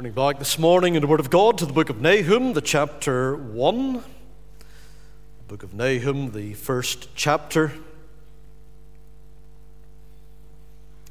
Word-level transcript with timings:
Turning 0.00 0.12
back 0.12 0.38
this 0.38 0.58
morning 0.58 0.94
in 0.94 1.02
the 1.02 1.06
Word 1.06 1.20
of 1.20 1.28
God 1.28 1.58
to 1.58 1.66
the 1.66 1.74
book 1.74 1.90
of 1.90 2.00
Nahum, 2.00 2.54
the 2.54 2.62
chapter 2.62 3.36
1. 3.36 3.92
The 3.92 4.02
book 5.46 5.62
of 5.62 5.74
Nahum, 5.74 6.32
the 6.32 6.54
first 6.54 7.14
chapter. 7.14 7.74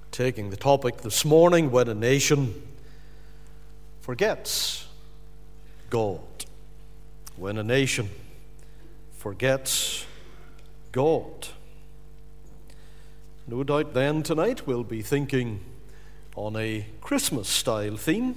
Taking 0.09 0.49
the 0.49 0.57
topic 0.57 1.01
this 1.01 1.23
morning 1.23 1.69
when 1.69 1.87
a 1.87 1.93
nation 1.93 2.59
forgets 4.01 4.87
God. 5.91 6.21
When 7.37 7.59
a 7.59 7.63
nation 7.63 8.09
forgets 9.19 10.03
God. 10.91 11.49
No 13.45 13.63
doubt 13.63 13.93
then 13.93 14.23
tonight 14.23 14.65
we'll 14.65 14.83
be 14.83 15.03
thinking 15.03 15.59
on 16.35 16.55
a 16.55 16.87
Christmas 17.01 17.47
style 17.47 17.95
theme. 17.95 18.35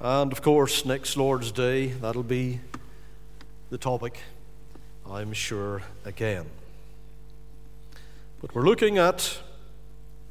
And 0.00 0.30
of 0.30 0.42
course, 0.42 0.84
next 0.84 1.16
Lord's 1.16 1.50
Day, 1.50 1.88
that'll 1.88 2.22
be 2.22 2.60
the 3.70 3.78
topic, 3.78 4.20
I'm 5.04 5.32
sure, 5.32 5.82
again. 6.04 6.46
But 8.40 8.54
we're 8.54 8.62
looking 8.62 8.96
at 8.96 9.38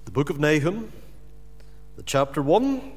the 0.05 0.11
book 0.11 0.29
of 0.29 0.39
Nahum, 0.39 0.93
the 1.97 2.03
chapter 2.03 2.41
1. 2.41 2.93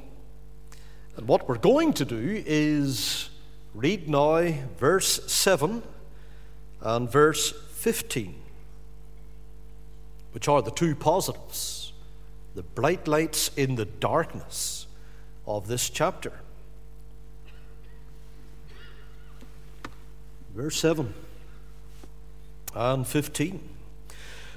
And 1.17 1.27
what 1.27 1.49
we're 1.49 1.57
going 1.57 1.91
to 1.91 2.05
do 2.05 2.41
is 2.45 3.29
read 3.73 4.07
now 4.07 4.53
verse 4.79 5.29
7 5.29 5.83
and 6.79 7.11
verse 7.11 7.51
15, 7.71 8.33
which 10.31 10.47
are 10.47 10.61
the 10.61 10.71
two 10.71 10.95
positives, 10.95 11.91
the 12.55 12.63
bright 12.63 13.09
lights 13.09 13.51
in 13.57 13.75
the 13.75 13.83
darkness 13.83 14.87
of 15.45 15.67
this 15.67 15.89
chapter. 15.89 16.31
Verse 20.53 20.77
7 20.77 21.13
and 22.75 23.07
15. 23.07 23.69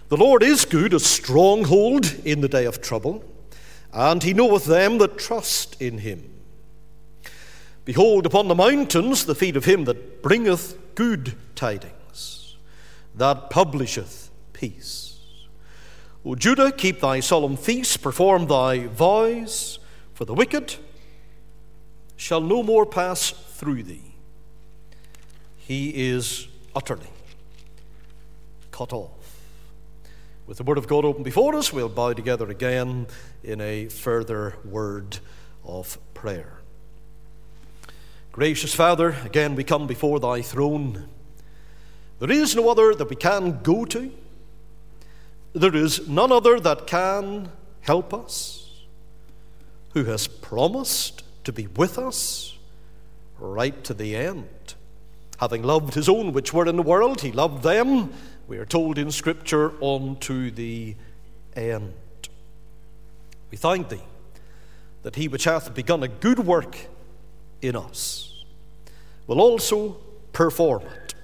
The 0.08 0.16
Lord 0.16 0.42
is 0.42 0.64
good, 0.64 0.92
a 0.92 1.00
stronghold 1.00 2.14
in 2.24 2.40
the 2.40 2.48
day 2.48 2.64
of 2.64 2.80
trouble, 2.80 3.24
and 3.92 4.22
he 4.22 4.34
knoweth 4.34 4.64
them 4.64 4.98
that 4.98 5.18
trust 5.18 5.80
in 5.80 5.98
him. 5.98 6.30
Behold, 7.84 8.26
upon 8.26 8.48
the 8.48 8.54
mountains 8.54 9.24
the 9.24 9.34
feet 9.36 9.56
of 9.56 9.66
him 9.66 9.84
that 9.84 10.22
bringeth 10.22 10.76
good 10.96 11.34
tidings, 11.54 12.56
that 13.14 13.50
publisheth 13.50 14.30
peace. 14.52 15.18
O 16.24 16.34
Judah, 16.34 16.72
keep 16.72 17.00
thy 17.00 17.20
solemn 17.20 17.56
feasts, 17.56 17.96
perform 17.96 18.46
thy 18.46 18.86
vows, 18.86 19.78
for 20.12 20.24
the 20.24 20.34
wicked 20.34 20.74
shall 22.16 22.40
no 22.40 22.62
more 22.62 22.86
pass 22.86 23.30
through 23.30 23.84
thee 23.84 24.13
he 25.66 26.10
is 26.10 26.46
utterly 26.74 27.08
cut 28.70 28.92
off. 28.92 29.10
With 30.46 30.58
the 30.58 30.64
Word 30.64 30.78
of 30.78 30.86
God 30.86 31.04
open 31.04 31.22
before 31.22 31.54
us, 31.54 31.72
we'll 31.72 31.88
bow 31.88 32.12
together 32.12 32.50
again 32.50 33.06
in 33.42 33.60
a 33.60 33.86
further 33.86 34.56
word 34.64 35.18
of 35.64 35.98
prayer. 36.12 36.58
Gracious 38.32 38.74
Father, 38.74 39.16
again 39.24 39.54
we 39.54 39.64
come 39.64 39.86
before 39.86 40.20
Thy 40.20 40.42
throne. 40.42 41.08
There 42.18 42.30
is 42.30 42.54
no 42.54 42.68
other 42.68 42.94
that 42.94 43.08
we 43.08 43.16
can 43.16 43.62
go 43.62 43.84
to. 43.86 44.10
There 45.54 45.74
is 45.74 46.08
none 46.08 46.32
other 46.32 46.58
that 46.60 46.86
can 46.86 47.50
help 47.82 48.12
us, 48.12 48.82
who 49.92 50.04
has 50.04 50.26
promised 50.26 51.22
to 51.44 51.52
be 51.52 51.68
with 51.68 51.96
us 51.96 52.58
right 53.38 53.84
to 53.84 53.94
the 53.94 54.16
end. 54.16 54.48
Having 55.38 55.62
loved 55.64 55.94
his 55.94 56.08
own 56.08 56.32
which 56.32 56.52
were 56.52 56.66
in 56.66 56.76
the 56.76 56.82
world, 56.82 57.20
he 57.20 57.32
loved 57.32 57.62
them, 57.62 58.12
we 58.46 58.58
are 58.58 58.66
told 58.66 58.98
in 58.98 59.10
Scripture, 59.10 59.72
unto 59.82 60.50
the 60.50 60.94
end. 61.56 61.94
We 63.50 63.56
thank 63.56 63.88
thee 63.88 64.02
that 65.02 65.16
he 65.16 65.28
which 65.28 65.44
hath 65.44 65.74
begun 65.74 66.02
a 66.02 66.08
good 66.08 66.40
work 66.40 66.76
in 67.62 67.76
us 67.76 68.44
will 69.26 69.40
also 69.40 69.96
perform 70.32 70.82
it 70.82 71.14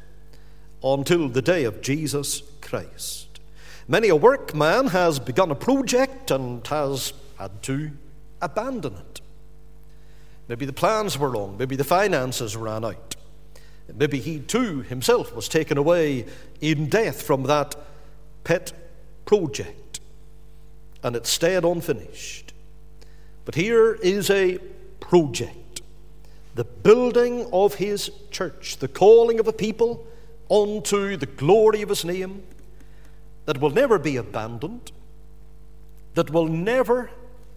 until 0.82 1.28
the 1.28 1.42
day 1.42 1.64
of 1.64 1.82
Jesus 1.82 2.42
Christ. 2.60 3.40
Many 3.88 4.08
a 4.08 4.16
workman 4.16 4.88
has 4.88 5.18
begun 5.18 5.50
a 5.50 5.54
project 5.54 6.30
and 6.30 6.64
has 6.68 7.12
had 7.38 7.62
to 7.64 7.90
abandon 8.40 8.94
it. 8.94 9.20
Maybe 10.48 10.64
the 10.64 10.72
plans 10.72 11.18
were 11.18 11.30
wrong, 11.30 11.56
maybe 11.58 11.76
the 11.76 11.84
finances 11.84 12.56
ran 12.56 12.84
out. 12.84 13.16
Maybe 13.96 14.18
he 14.18 14.40
too 14.40 14.82
himself 14.82 15.34
was 15.34 15.48
taken 15.48 15.78
away 15.78 16.26
in 16.60 16.88
death 16.88 17.22
from 17.22 17.44
that 17.44 17.76
pet 18.44 18.72
project 19.24 20.00
and 21.02 21.16
it 21.16 21.26
stayed 21.26 21.64
unfinished. 21.64 22.52
But 23.44 23.54
here 23.54 23.94
is 23.94 24.30
a 24.30 24.58
project 25.00 25.56
the 26.54 26.64
building 26.64 27.48
of 27.52 27.74
his 27.74 28.10
church, 28.30 28.78
the 28.78 28.88
calling 28.88 29.38
of 29.38 29.46
a 29.46 29.52
people 29.52 30.04
unto 30.50 31.16
the 31.16 31.26
glory 31.26 31.80
of 31.80 31.88
his 31.88 32.04
name 32.04 32.42
that 33.46 33.60
will 33.60 33.70
never 33.70 33.98
be 33.98 34.16
abandoned, 34.16 34.92
that 36.14 36.30
will 36.30 36.48
never 36.48 37.10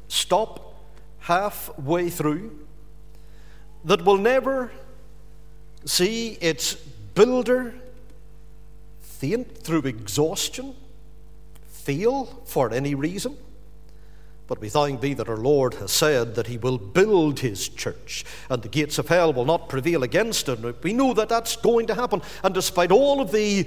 stop 0.07 0.75
halfway 1.19 2.09
through, 2.09 2.65
that 3.83 4.05
will 4.05 4.17
never 4.17 4.71
see 5.85 6.37
its 6.41 6.75
builder 6.75 7.73
faint 9.01 9.57
through 9.57 9.81
exhaustion, 9.81 10.75
fail 11.67 12.25
for 12.45 12.71
any 12.71 12.95
reason. 12.95 13.37
But 14.47 14.59
we 14.59 14.67
thank 14.67 14.99
thee 14.99 15.13
that 15.13 15.29
our 15.29 15.37
Lord 15.37 15.75
has 15.75 15.91
said 15.91 16.35
that 16.35 16.47
he 16.47 16.57
will 16.57 16.77
build 16.77 17.39
his 17.39 17.69
church 17.69 18.25
and 18.49 18.61
the 18.61 18.67
gates 18.67 18.99
of 18.99 19.07
hell 19.07 19.31
will 19.31 19.45
not 19.45 19.69
prevail 19.69 20.03
against 20.03 20.49
it. 20.49 20.83
We 20.83 20.93
know 20.93 21.13
that 21.13 21.29
that's 21.29 21.55
going 21.55 21.87
to 21.87 21.95
happen. 21.95 22.21
And 22.43 22.53
despite 22.53 22.91
all 22.91 23.21
of 23.21 23.31
the 23.31 23.65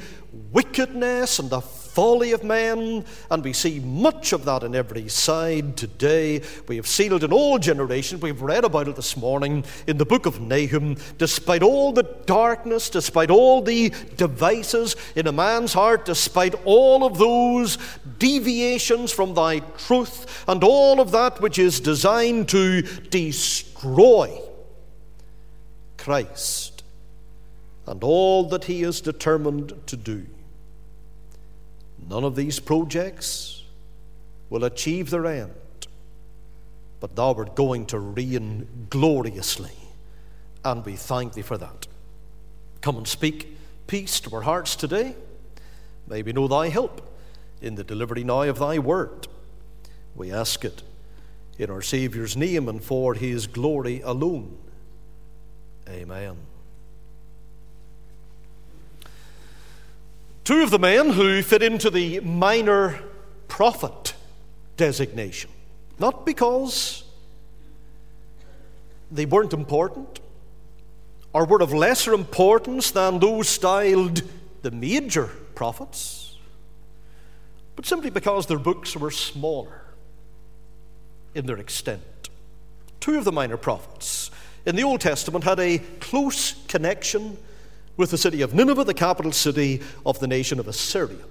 wickedness 0.53 1.39
and 1.39 1.49
the 1.49 1.63
folly 1.97 2.33
of 2.33 2.45
men, 2.45 3.03
and 3.31 3.43
we 3.43 3.55
see 3.55 3.81
much 3.81 4.35
of 4.35 4.45
that 4.45 4.63
on 4.63 4.75
every 4.75 5.09
side 5.09 5.79
today. 5.79 6.43
We 6.69 6.77
have 6.77 6.87
seen 6.87 7.11
it 7.15 7.23
in 7.23 7.33
all 7.33 7.59
generations. 7.59 8.21
We've 8.21 8.43
read 8.43 8.65
about 8.65 8.87
it 8.87 8.97
this 8.97 9.17
morning 9.17 9.65
in 9.87 9.97
the 9.97 10.05
book 10.05 10.27
of 10.27 10.39
Nahum. 10.39 10.99
Despite 11.17 11.63
all 11.63 11.93
the 11.93 12.03
darkness, 12.27 12.91
despite 12.91 13.31
all 13.31 13.63
the 13.63 13.95
devices 14.19 14.95
in 15.15 15.27
a 15.27 15.33
man's 15.33 15.73
heart, 15.73 16.05
despite 16.05 16.55
all 16.67 17.03
of 17.07 17.17
those 17.17 17.79
deviations 18.19 19.11
from 19.11 19.33
thy 19.33 19.61
truth, 19.61 20.45
and 20.47 20.63
all 20.63 21.01
of 21.01 21.13
that 21.13 21.41
which 21.41 21.59
is 21.59 21.81
designed 21.81 22.51
to 22.51 22.83
destroy 23.09 24.39
Christ 25.97 26.83
and 27.87 28.05
all 28.05 28.45
that 28.51 28.65
he 28.65 28.83
is 28.83 29.01
determined 29.01 29.73
to 29.87 29.97
do. 29.97 30.27
None 32.09 32.25
of 32.25 32.37
these 32.37 32.61
projects 32.61 33.65
will 34.49 34.65
achieve 34.65 35.11
their 35.11 35.27
end, 35.27 35.53
but 37.01 37.17
thou 37.17 37.35
art 37.35 37.57
going 37.57 37.87
to 37.87 37.99
reign 37.99 38.87
gloriously, 38.91 39.73
and 40.65 40.85
we 40.85 40.95
thank 40.95 41.35
thee 41.35 41.43
for 41.43 41.59
that. 41.59 41.87
Come 42.81 42.97
and 42.97 43.09
speak 43.09 43.57
peace 43.87 44.21
to 44.21 44.35
our 44.35 44.43
hearts 44.43 44.77
today. 44.77 45.17
May 46.07 46.23
we 46.23 46.33
know 46.33 46.47
thy 46.47 46.69
help 46.69 47.03
in 47.61 47.75
the 47.75 47.85
delivery 47.85 48.23
now 48.23 48.43
of 48.43 48.59
thy 48.59 48.79
word. 48.79 49.27
We 50.15 50.31
ask 50.31 50.65
it 50.65 50.83
in 51.59 51.71
our 51.71 51.83
Saviour's 51.83 52.37
name 52.37 52.69
and 52.69 52.83
for 52.83 53.15
his 53.15 53.47
glory 53.47 54.01
alone. 54.03 54.57
Amen. 55.89 56.37
Two 60.47 60.63
of 60.63 60.71
the 60.71 60.79
men 60.79 61.11
who 61.11 61.43
fit 61.43 61.61
into 61.61 61.91
the 61.91 62.21
minor 62.21 63.03
prophet 63.49 64.15
designation, 64.77 65.51
not 65.99 66.25
because 66.25 67.03
they 69.11 69.27
weren't 69.27 69.53
important 69.53 70.21
or 71.33 71.47
were 71.47 71.61
of 71.61 71.73
lesser 71.73 72.15
importance 72.15 72.93
than 72.93 73.19
those 73.19 73.49
styled 73.49 74.23
the 74.63 74.71
major 74.71 75.27
prophets, 75.57 76.37
but 77.75 77.85
simply 77.85 78.11
because 78.11 78.47
their 78.47 78.61
books 78.61 78.97
were 78.97 79.11
smaller 79.11 79.83
in 81.35 81.47
their 81.47 81.59
extent. 81.59 82.31
Two 83.01 83.19
of 83.19 83.25
the 83.25 83.33
minor 83.33 83.57
prophets 83.57 84.31
in 84.65 84.77
the 84.77 84.85
Old 84.85 85.01
Testament 85.01 85.43
had 85.43 85.59
a 85.59 85.79
close 85.99 86.55
connection 86.69 87.37
with 87.97 88.11
the 88.11 88.19
city 88.19 88.43
of 88.43 88.55
Nineveh, 88.55 88.85
the 88.85 88.95
capital 88.95 89.33
city 89.33 89.81
of 90.05 90.19
the 90.19 90.27
nation 90.27 90.59
of 90.59 90.69
Assyria. 90.69 91.25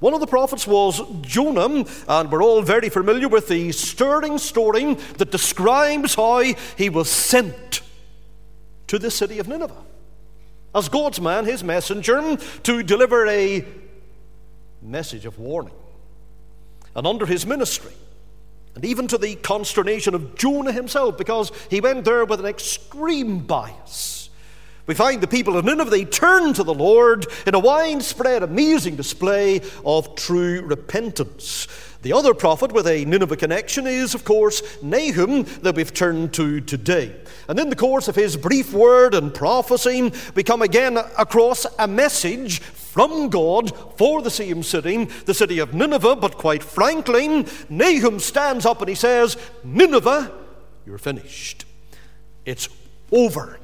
One 0.00 0.14
of 0.14 0.20
the 0.20 0.26
prophets 0.26 0.66
was 0.66 1.00
Jonah, 1.22 1.84
and 2.08 2.30
we're 2.30 2.42
all 2.42 2.62
very 2.62 2.88
familiar 2.88 3.28
with 3.28 3.48
the 3.48 3.72
stirring 3.72 4.38
story 4.38 4.94
that 4.94 5.30
describes 5.30 6.14
how 6.14 6.42
he 6.76 6.88
was 6.88 7.10
sent 7.10 7.80
to 8.86 8.98
the 8.98 9.10
city 9.10 9.38
of 9.38 9.48
Nineveh 9.48 9.82
as 10.74 10.88
God's 10.88 11.20
man, 11.20 11.44
his 11.44 11.62
messenger, 11.62 12.36
to 12.64 12.82
deliver 12.82 13.26
a 13.26 13.64
message 14.82 15.24
of 15.24 15.38
warning. 15.38 15.74
And 16.96 17.06
under 17.06 17.26
his 17.26 17.46
ministry, 17.46 17.92
and 18.74 18.84
even 18.84 19.06
to 19.08 19.18
the 19.18 19.36
consternation 19.36 20.14
of 20.14 20.34
Jonah 20.34 20.72
himself, 20.72 21.16
because 21.16 21.52
he 21.70 21.80
went 21.80 22.04
there 22.04 22.24
with 22.24 22.40
an 22.40 22.46
extreme 22.46 23.38
bias. 23.38 24.23
We 24.86 24.94
find 24.94 25.22
the 25.22 25.26
people 25.26 25.56
of 25.56 25.64
Nineveh, 25.64 26.04
turned 26.04 26.56
to 26.56 26.62
the 26.62 26.74
Lord 26.74 27.26
in 27.46 27.54
a 27.54 27.58
widespread, 27.58 28.42
amazing 28.42 28.96
display 28.96 29.62
of 29.84 30.14
true 30.14 30.60
repentance. 30.60 31.66
The 32.02 32.12
other 32.12 32.34
prophet 32.34 32.70
with 32.70 32.86
a 32.86 33.06
Nineveh 33.06 33.38
connection 33.38 33.86
is, 33.86 34.14
of 34.14 34.26
course, 34.26 34.62
Nahum, 34.82 35.44
that 35.62 35.74
we've 35.74 35.94
turned 35.94 36.34
to 36.34 36.60
today. 36.60 37.16
And 37.48 37.58
in 37.58 37.70
the 37.70 37.76
course 37.76 38.08
of 38.08 38.14
his 38.14 38.36
brief 38.36 38.74
word 38.74 39.14
and 39.14 39.32
prophecy, 39.32 40.12
we 40.34 40.42
come 40.42 40.60
again 40.60 40.98
across 40.98 41.64
a 41.78 41.88
message 41.88 42.60
from 42.60 43.30
God 43.30 43.74
for 43.96 44.20
the 44.20 44.30
same 44.30 44.62
city, 44.62 45.04
the 45.04 45.32
city 45.32 45.60
of 45.60 45.72
Nineveh. 45.72 46.16
But 46.16 46.36
quite 46.36 46.62
frankly, 46.62 47.46
Nahum 47.70 48.20
stands 48.20 48.66
up 48.66 48.82
and 48.82 48.90
he 48.90 48.94
says, 48.94 49.38
Nineveh, 49.64 50.30
you're 50.84 50.98
finished. 50.98 51.64
It's 52.44 52.68
over. 53.10 53.58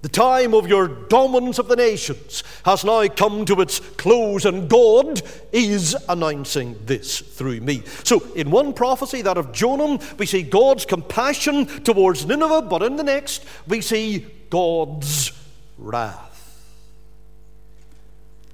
The 0.00 0.08
time 0.08 0.54
of 0.54 0.68
your 0.68 0.86
dominance 0.86 1.58
of 1.58 1.66
the 1.66 1.74
nations 1.74 2.44
has 2.64 2.84
now 2.84 3.08
come 3.08 3.44
to 3.46 3.60
its 3.60 3.80
close, 3.80 4.44
and 4.44 4.68
God 4.68 5.20
is 5.52 5.96
announcing 6.08 6.76
this 6.84 7.18
through 7.18 7.60
me. 7.60 7.82
So, 8.04 8.22
in 8.36 8.52
one 8.52 8.74
prophecy, 8.74 9.22
that 9.22 9.36
of 9.36 9.52
Jonah, 9.52 9.98
we 10.16 10.26
see 10.26 10.42
God's 10.42 10.86
compassion 10.86 11.66
towards 11.82 12.26
Nineveh, 12.26 12.62
but 12.62 12.84
in 12.84 12.94
the 12.94 13.02
next, 13.02 13.44
we 13.66 13.80
see 13.80 14.24
God's 14.50 15.32
wrath. 15.76 16.28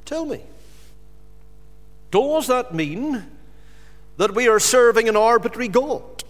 Tell 0.06 0.25
me, 0.25 0.40
does 2.11 2.47
that 2.47 2.75
mean 2.75 3.26
that 4.17 4.35
we 4.35 4.49
are 4.49 4.61
serving 4.61 5.11
an 5.11 5.17
arbitrary 5.17 5.69
God? 5.69 6.24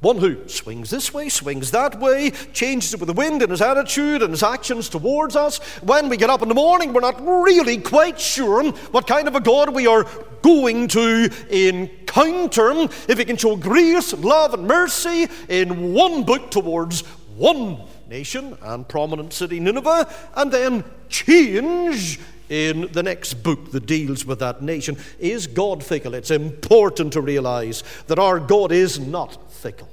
One 0.00 0.18
who 0.18 0.46
swings 0.48 0.90
this 0.90 1.14
way, 1.14 1.28
swings 1.28 1.70
that 1.70 1.98
way, 1.98 2.30
changes 2.52 2.92
it 2.92 3.00
with 3.00 3.06
the 3.06 3.14
wind 3.14 3.42
in 3.42 3.50
his 3.50 3.62
attitude 3.62 4.22
and 4.22 4.30
his 4.30 4.42
actions 4.42 4.88
towards 4.88 5.36
us. 5.36 5.58
When 5.82 6.08
we 6.08 6.16
get 6.16 6.28
up 6.28 6.42
in 6.42 6.48
the 6.48 6.54
morning, 6.54 6.92
we're 6.92 7.00
not 7.00 7.24
really 7.26 7.78
quite 7.78 8.20
sure 8.20 8.70
what 8.90 9.06
kind 9.06 9.26
of 9.26 9.34
a 9.34 9.40
God 9.40 9.74
we 9.74 9.86
are 9.86 10.06
going 10.42 10.88
to 10.88 11.30
encounter. 11.48 12.70
If 13.08 13.18
he 13.18 13.24
can 13.24 13.36
show 13.36 13.56
grace, 13.56 14.12
and 14.12 14.24
love, 14.24 14.54
and 14.54 14.66
mercy 14.66 15.28
in 15.48 15.94
one 15.94 16.24
book 16.24 16.50
towards 16.50 17.00
one 17.36 17.80
nation 18.08 18.56
and 18.62 18.86
prominent 18.86 19.32
city, 19.32 19.60
Nineveh, 19.60 20.08
and 20.36 20.52
then 20.52 20.84
change 21.08 22.20
in 22.48 22.88
the 22.92 23.02
next 23.02 23.34
book 23.34 23.72
that 23.72 23.86
deals 23.86 24.24
with 24.24 24.38
that 24.38 24.62
nation. 24.62 24.96
Is 25.18 25.46
God 25.46 25.82
fickle? 25.82 26.14
It's 26.14 26.30
important 26.30 27.12
to 27.14 27.20
realize 27.20 27.82
that 28.06 28.18
our 28.18 28.38
God 28.38 28.72
is 28.72 28.98
not 28.98 29.52
fickle. 29.52 29.88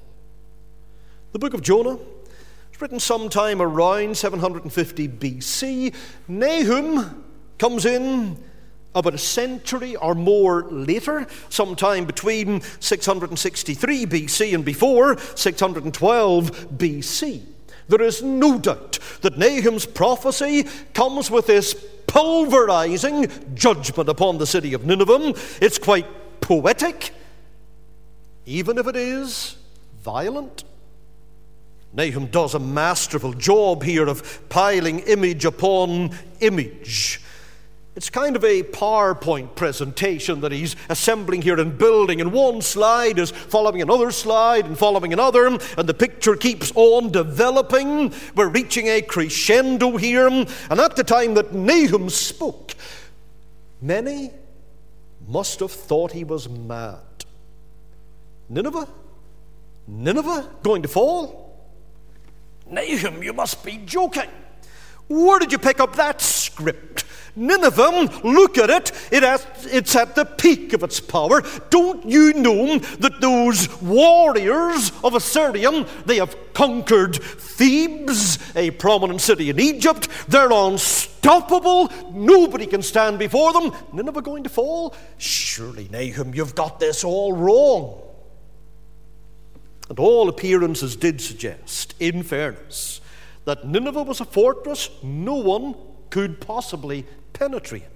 The 1.32 1.40
book 1.40 1.54
of 1.54 1.62
Jonah 1.62 1.96
was 1.96 2.82
written 2.82 3.00
sometime 3.00 3.62
around 3.62 4.16
750 4.18 5.08
BC. 5.08 5.94
Nahum 6.28 7.24
comes 7.58 7.86
in 7.86 8.38
about 8.96 9.16
a 9.16 9.18
century 9.18 9.96
or 9.96 10.14
more 10.14 10.64
later, 10.70 11.26
sometime 11.50 12.06
between 12.06 12.62
663 12.80 14.06
BC 14.06 14.54
and 14.54 14.64
before 14.64 15.18
612 15.36 16.78
BC. 16.78 17.53
There 17.88 18.02
is 18.02 18.24
no 18.24 18.58
doubt 18.58 19.00
that 19.22 19.38
Nahum's 19.38 19.86
prophecy 19.86 20.64
comes 20.94 21.30
with 21.30 21.48
this 21.48 21.74
pulverizing 22.08 23.28
judgment 23.56 24.10
upon 24.10 24.38
the 24.38 24.48
city 24.48 24.74
of 24.74 24.86
Nineveh. 24.86 25.34
It's 25.62 25.78
quite 25.78 26.06
poetic 26.42 27.12
even 28.46 28.78
if 28.78 28.88
it 28.88 28.96
is 28.96 29.56
violent. 30.04 30.64
Nahum 31.94 32.28
does 32.28 32.56
a 32.56 32.60
masterful 32.60 33.34
job 33.34 33.84
here 33.84 34.08
of 34.08 34.50
piling 34.50 35.00
image 35.00 35.46
upon 35.46 36.12
image. 36.40 37.22
It's 37.96 38.10
kind 38.10 38.36
of 38.36 38.44
a 38.44 38.64
PowerPoint 38.64 39.56
presentation 39.56 40.42
that 40.42 40.52
he's 40.52 40.76
assembling 40.90 41.44
here 41.44 41.60
and 41.60 41.78
building, 41.78 42.22
and 42.22 42.34
one 42.34 42.64
slide 42.64 43.20
is 43.20 43.30
following 43.30 43.84
another 43.84 44.10
slide 44.10 44.66
and 44.66 44.76
following 44.76 45.14
another, 45.14 45.46
and 45.46 45.60
the 45.60 45.94
picture 45.94 46.36
keeps 46.36 46.72
on 46.74 47.12
developing. 47.12 48.12
We're 48.36 48.50
reaching 48.50 48.88
a 48.88 49.04
crescendo 49.04 49.98
here, 49.98 50.28
and 50.28 50.50
at 50.72 50.96
the 50.96 51.04
time 51.04 51.36
that 51.36 51.54
Nahum 51.54 52.10
spoke, 52.10 52.74
many 53.80 54.32
must 55.28 55.60
have 55.60 55.72
thought 55.72 56.14
he 56.14 56.24
was 56.24 56.50
mad. 56.50 56.98
Nineveh? 58.50 58.88
Nineveh 59.88 60.50
going 60.64 60.82
to 60.82 60.88
fall? 60.88 61.70
Nahum, 62.66 63.22
you 63.22 63.34
must 63.34 63.64
be 63.64 63.78
joking. 63.86 64.30
Where 65.08 65.38
did 65.38 65.52
you 65.52 65.60
pick 65.60 65.80
up 65.80 65.96
that 65.98 66.22
script? 66.22 67.03
Nineveh, 67.36 67.84
um, 67.84 68.10
look 68.24 68.58
at 68.60 68.70
it. 68.70 68.92
it 69.12 69.24
has, 69.24 69.46
it's 69.72 69.96
at 69.96 70.16
the 70.16 70.26
peak 70.26 70.74
of 70.74 70.84
its 70.84 71.00
power. 71.00 71.42
Don't 71.70 72.06
you 72.06 72.34
know 72.34 72.78
that 72.78 73.22
those 73.22 73.82
warriors 73.82 74.92
of 75.04 75.16
Assyria, 75.16 75.86
they 76.06 76.18
have 76.18 76.36
conquered 76.54 77.16
Thebes, 77.16 78.38
a 78.56 78.70
prominent 78.72 79.22
city 79.22 79.50
in 79.50 79.60
Egypt. 79.60 80.08
They're 80.28 80.52
unstoppable. 80.52 81.92
Nobody 82.12 82.68
can 82.68 82.84
stand 82.84 83.18
before 83.18 83.52
them. 83.54 83.72
Nineveh 83.92 84.22
going 84.22 84.44
to 84.44 84.50
fall? 84.50 84.96
Surely, 85.18 85.90
Nahum, 85.92 86.36
you've 86.36 86.56
got 86.56 86.80
this 86.80 87.04
all 87.04 87.34
wrong. 87.34 88.00
And 89.90 89.98
all 89.98 90.30
appearances 90.30 90.96
did 90.96 91.20
suggest, 91.20 91.96
in 92.00 92.22
fairness, 92.22 93.02
that 93.46 93.68
Nineveh 93.68 94.04
was 94.04 94.22
a 94.22 94.26
fortress 94.26 94.90
no 95.02 95.36
one 95.36 95.76
could 96.10 96.40
possibly 96.40 97.06
penetrate. 97.34 97.93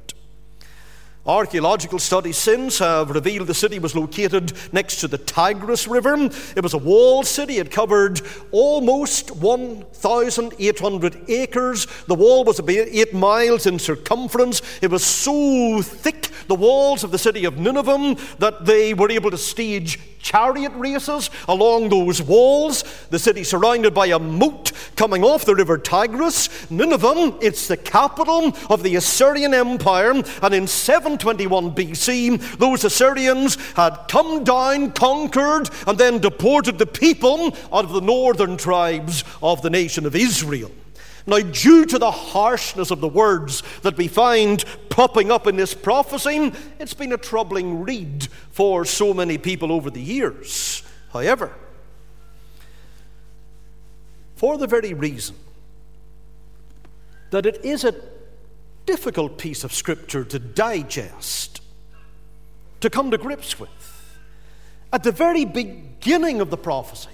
Archaeological 1.27 2.00
studies 2.00 2.38
since 2.38 2.79
have 2.79 3.09
revealed 3.09 3.47
the 3.47 3.53
city 3.53 3.79
was 3.79 3.94
located 3.94 4.53
next 4.71 5.01
to 5.01 5.09
the 5.09 5.18
Tigris 5.18 5.85
River. 5.85 6.15
It 6.56 6.63
was 6.63 6.74
a 6.74 6.77
walled 6.77 7.25
city. 7.25 7.57
It 7.57 7.69
covered 7.69 8.21
almost 8.51 9.35
1,800 9.35 11.29
acres. 11.29 11.85
The 12.07 12.16
wall 12.16 12.45
was 12.45 12.59
about 12.59 12.87
eight 12.90 13.13
miles 13.13 13.66
in 13.66 13.78
circumference. 13.78 14.61
It 14.81 14.90
was 14.90 15.04
so 15.04 15.81
thick, 15.81 16.30
the 16.47 16.56
walls 16.56 17.04
of 17.04 17.11
the 17.11 17.18
city 17.18 17.44
of 17.44 17.57
Nineveh, 17.57 18.16
that 18.40 18.66
they 18.66 18.94
were 18.94 19.11
able 19.11 19.31
to 19.31 19.37
stage 19.37 19.99
chariot 20.19 20.71
races 20.75 21.30
along 21.47 21.90
those 21.90 22.21
walls. 22.21 22.83
The 23.09 23.19
city 23.19 23.44
surrounded 23.44 23.94
by 23.94 24.07
a 24.07 24.19
moat 24.19 24.71
coming 24.95 25.23
off 25.23 25.45
the 25.45 25.56
river 25.56 25.78
Tigris. 25.78 26.69
Nineveh, 26.69 27.37
it's 27.42 27.68
the 27.68 27.78
capital 27.78 28.54
of 28.69 28.83
the 28.83 28.95
Assyrian 28.95 29.54
Empire, 29.54 30.21
and 30.42 30.54
in 30.54 30.68
721 31.19 31.76
BC, 31.76 32.57
those 32.57 32.83
Assyrians 32.83 33.56
had 33.74 34.07
come 34.07 34.44
down, 34.44 34.92
conquered, 34.92 35.69
and 35.86 35.97
then 35.97 36.19
deported 36.19 36.78
the 36.78 36.86
people 36.86 37.56
out 37.71 37.86
of 37.86 37.92
the 37.92 38.02
northern 38.02 38.57
tribes 38.57 39.24
of 39.42 39.62
the 39.62 39.69
nation 39.69 40.06
of 40.06 40.16
Israel. 40.16 40.71
Now, 41.26 41.40
due 41.40 41.86
to 41.86 42.00
the 42.00 42.12
harshness 42.12 42.90
of 42.90 43.02
the 43.02 43.07
words 43.07 43.62
that 43.81 43.97
we 43.97 44.07
find 44.07 44.64
popping 44.90 45.30
up 45.30 45.45
in 45.45 45.57
this 45.57 45.74
prophecy, 45.74 46.54
it's 46.80 46.94
been 46.94 47.12
a 47.12 47.18
troubling 47.18 47.83
read 47.83 48.30
for 48.52 48.86
so 48.86 49.14
many 49.14 49.38
people 49.38 49.71
over 49.74 49.90
the 49.90 50.02
years. 50.02 50.83
However, 51.12 51.54
for 54.38 54.57
the 54.57 54.68
very 54.68 54.94
reason 54.94 55.36
that 57.31 57.45
it 57.45 57.66
is 57.66 57.83
a 57.83 57.94
difficult 58.87 59.37
piece 59.37 59.63
of 59.63 59.71
scripture 59.71 60.23
to 60.23 60.39
digest, 60.39 61.61
to 62.79 62.89
come 62.89 63.11
to 63.11 63.17
grips 63.19 63.59
with, 63.59 63.69
at 64.91 65.03
the 65.03 65.11
very 65.11 65.45
beginning 65.45 66.41
of 66.41 66.49
the 66.49 66.57
prophecy, 66.57 67.09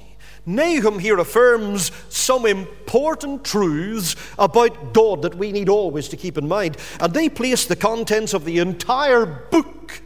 Nahum 0.45 0.99
here 0.99 1.17
affirms 1.19 1.91
some 2.09 2.45
important 2.45 3.43
truths 3.43 4.15
about 4.37 4.93
God 4.93 5.23
that 5.23 5.35
we 5.35 5.51
need 5.51 5.69
always 5.69 6.07
to 6.09 6.17
keep 6.17 6.37
in 6.37 6.47
mind. 6.47 6.77
And 6.99 7.13
they 7.13 7.29
place 7.29 7.65
the 7.65 7.75
contents 7.75 8.33
of 8.33 8.45
the 8.45 8.59
entire 8.59 9.25
book, 9.25 10.01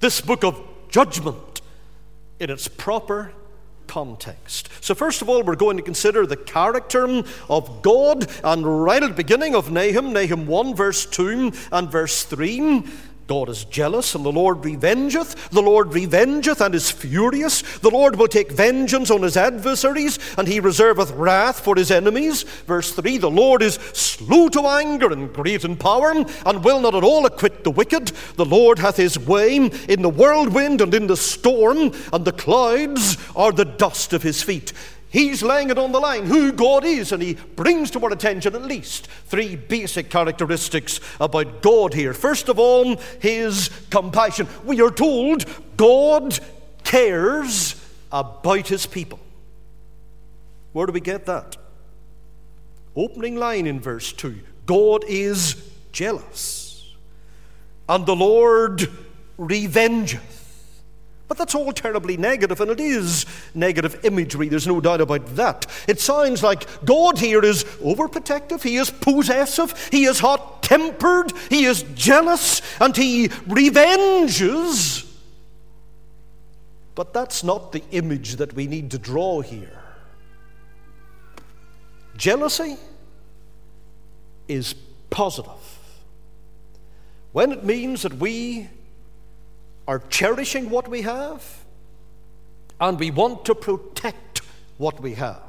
this 0.00 0.20
book 0.20 0.44
of 0.44 0.62
judgment, 0.90 1.62
in 2.38 2.50
its 2.50 2.68
proper 2.68 3.32
context. 3.86 4.68
So, 4.80 4.94
first 4.94 5.22
of 5.22 5.28
all, 5.28 5.42
we're 5.42 5.56
going 5.56 5.76
to 5.76 5.82
consider 5.82 6.26
the 6.26 6.36
character 6.36 7.22
of 7.48 7.82
God. 7.82 8.30
And 8.42 8.84
right 8.84 9.02
at 9.02 9.08
the 9.08 9.14
beginning 9.14 9.54
of 9.54 9.70
Nahum, 9.70 10.12
Nahum 10.12 10.46
1, 10.46 10.74
verse 10.74 11.06
2 11.06 11.52
and 11.72 11.90
verse 11.90 12.24
3, 12.24 12.84
God 13.26 13.48
is 13.48 13.64
jealous, 13.64 14.14
and 14.14 14.24
the 14.24 14.32
Lord 14.32 14.62
revengeth. 14.62 15.50
The 15.50 15.62
Lord 15.62 15.92
revengeth 15.92 16.60
and 16.60 16.74
is 16.74 16.90
furious. 16.90 17.62
The 17.78 17.90
Lord 17.90 18.16
will 18.16 18.28
take 18.28 18.52
vengeance 18.52 19.10
on 19.10 19.22
his 19.22 19.36
adversaries, 19.36 20.18
and 20.36 20.46
he 20.46 20.60
reserveth 20.60 21.16
wrath 21.16 21.60
for 21.60 21.74
his 21.74 21.90
enemies. 21.90 22.42
Verse 22.42 22.92
3 22.92 23.18
The 23.18 23.30
Lord 23.30 23.62
is 23.62 23.74
slow 23.74 24.48
to 24.50 24.66
anger 24.66 25.10
and 25.10 25.32
great 25.32 25.64
in 25.64 25.76
power, 25.76 26.12
and 26.44 26.64
will 26.64 26.80
not 26.80 26.94
at 26.94 27.04
all 27.04 27.24
acquit 27.24 27.64
the 27.64 27.70
wicked. 27.70 28.08
The 28.36 28.44
Lord 28.44 28.78
hath 28.78 28.96
his 28.96 29.18
way 29.18 29.56
in 29.56 30.02
the 30.02 30.10
whirlwind 30.10 30.82
and 30.82 30.92
in 30.92 31.06
the 31.06 31.16
storm, 31.16 31.92
and 32.12 32.24
the 32.24 32.32
clouds 32.32 33.16
are 33.34 33.52
the 33.52 33.64
dust 33.64 34.12
of 34.12 34.22
his 34.22 34.42
feet. 34.42 34.72
He's 35.14 35.44
laying 35.44 35.70
it 35.70 35.78
on 35.78 35.92
the 35.92 36.00
line 36.00 36.26
who 36.26 36.50
God 36.50 36.84
is, 36.84 37.12
and 37.12 37.22
he 37.22 37.34
brings 37.34 37.88
to 37.92 38.00
our 38.00 38.10
attention 38.10 38.56
at 38.56 38.62
least 38.62 39.06
three 39.06 39.54
basic 39.54 40.10
characteristics 40.10 40.98
about 41.20 41.62
God 41.62 41.94
here. 41.94 42.12
First 42.12 42.48
of 42.48 42.58
all, 42.58 42.96
his 43.20 43.70
compassion. 43.90 44.48
We 44.64 44.80
are 44.80 44.90
told 44.90 45.44
God 45.76 46.40
cares 46.82 47.80
about 48.10 48.66
his 48.66 48.86
people. 48.86 49.20
Where 50.72 50.86
do 50.86 50.92
we 50.92 51.00
get 51.00 51.26
that? 51.26 51.58
Opening 52.96 53.36
line 53.36 53.68
in 53.68 53.78
verse 53.78 54.12
2 54.12 54.40
God 54.66 55.04
is 55.06 55.54
jealous, 55.92 56.92
and 57.88 58.04
the 58.04 58.16
Lord 58.16 58.90
revengeth. 59.38 60.43
But 61.26 61.38
that's 61.38 61.54
all 61.54 61.72
terribly 61.72 62.16
negative, 62.16 62.60
and 62.60 62.70
it 62.70 62.80
is 62.80 63.24
negative 63.54 64.04
imagery, 64.04 64.48
there's 64.48 64.66
no 64.66 64.80
doubt 64.80 65.00
about 65.00 65.36
that. 65.36 65.66
It 65.88 65.98
sounds 65.98 66.42
like 66.42 66.66
God 66.84 67.18
here 67.18 67.42
is 67.42 67.64
overprotective, 67.64 68.62
He 68.62 68.76
is 68.76 68.90
possessive, 68.90 69.88
He 69.90 70.04
is 70.04 70.20
hot 70.20 70.62
tempered, 70.62 71.32
He 71.48 71.64
is 71.64 71.82
jealous, 71.94 72.60
and 72.78 72.94
He 72.94 73.30
revenges. 73.46 75.10
But 76.94 77.14
that's 77.14 77.42
not 77.42 77.72
the 77.72 77.82
image 77.90 78.36
that 78.36 78.52
we 78.52 78.66
need 78.66 78.90
to 78.90 78.98
draw 78.98 79.40
here. 79.40 79.80
Jealousy 82.16 82.76
is 84.46 84.74
positive. 85.10 85.52
When 87.32 87.50
it 87.50 87.64
means 87.64 88.02
that 88.02 88.14
we 88.14 88.68
are 89.86 90.00
cherishing 90.08 90.70
what 90.70 90.88
we 90.88 91.02
have, 91.02 91.64
and 92.80 92.98
we 92.98 93.10
want 93.10 93.44
to 93.44 93.54
protect 93.54 94.42
what 94.78 95.00
we 95.00 95.14
have. 95.14 95.40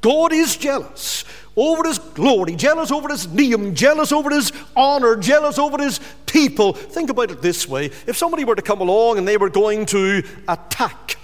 God 0.00 0.32
is 0.32 0.56
jealous 0.56 1.24
over 1.56 1.88
his 1.88 1.98
glory, 1.98 2.54
jealous 2.54 2.92
over 2.92 3.08
his 3.08 3.26
name, 3.26 3.74
jealous 3.74 4.12
over 4.12 4.30
his 4.30 4.52
honor, 4.76 5.16
jealous 5.16 5.58
over 5.58 5.82
his 5.82 6.00
people. 6.26 6.72
Think 6.72 7.10
about 7.10 7.30
it 7.30 7.42
this 7.42 7.66
way 7.66 7.86
if 8.06 8.16
somebody 8.16 8.44
were 8.44 8.54
to 8.54 8.62
come 8.62 8.80
along 8.80 9.18
and 9.18 9.26
they 9.26 9.36
were 9.36 9.50
going 9.50 9.86
to 9.86 10.22
attack 10.46 11.16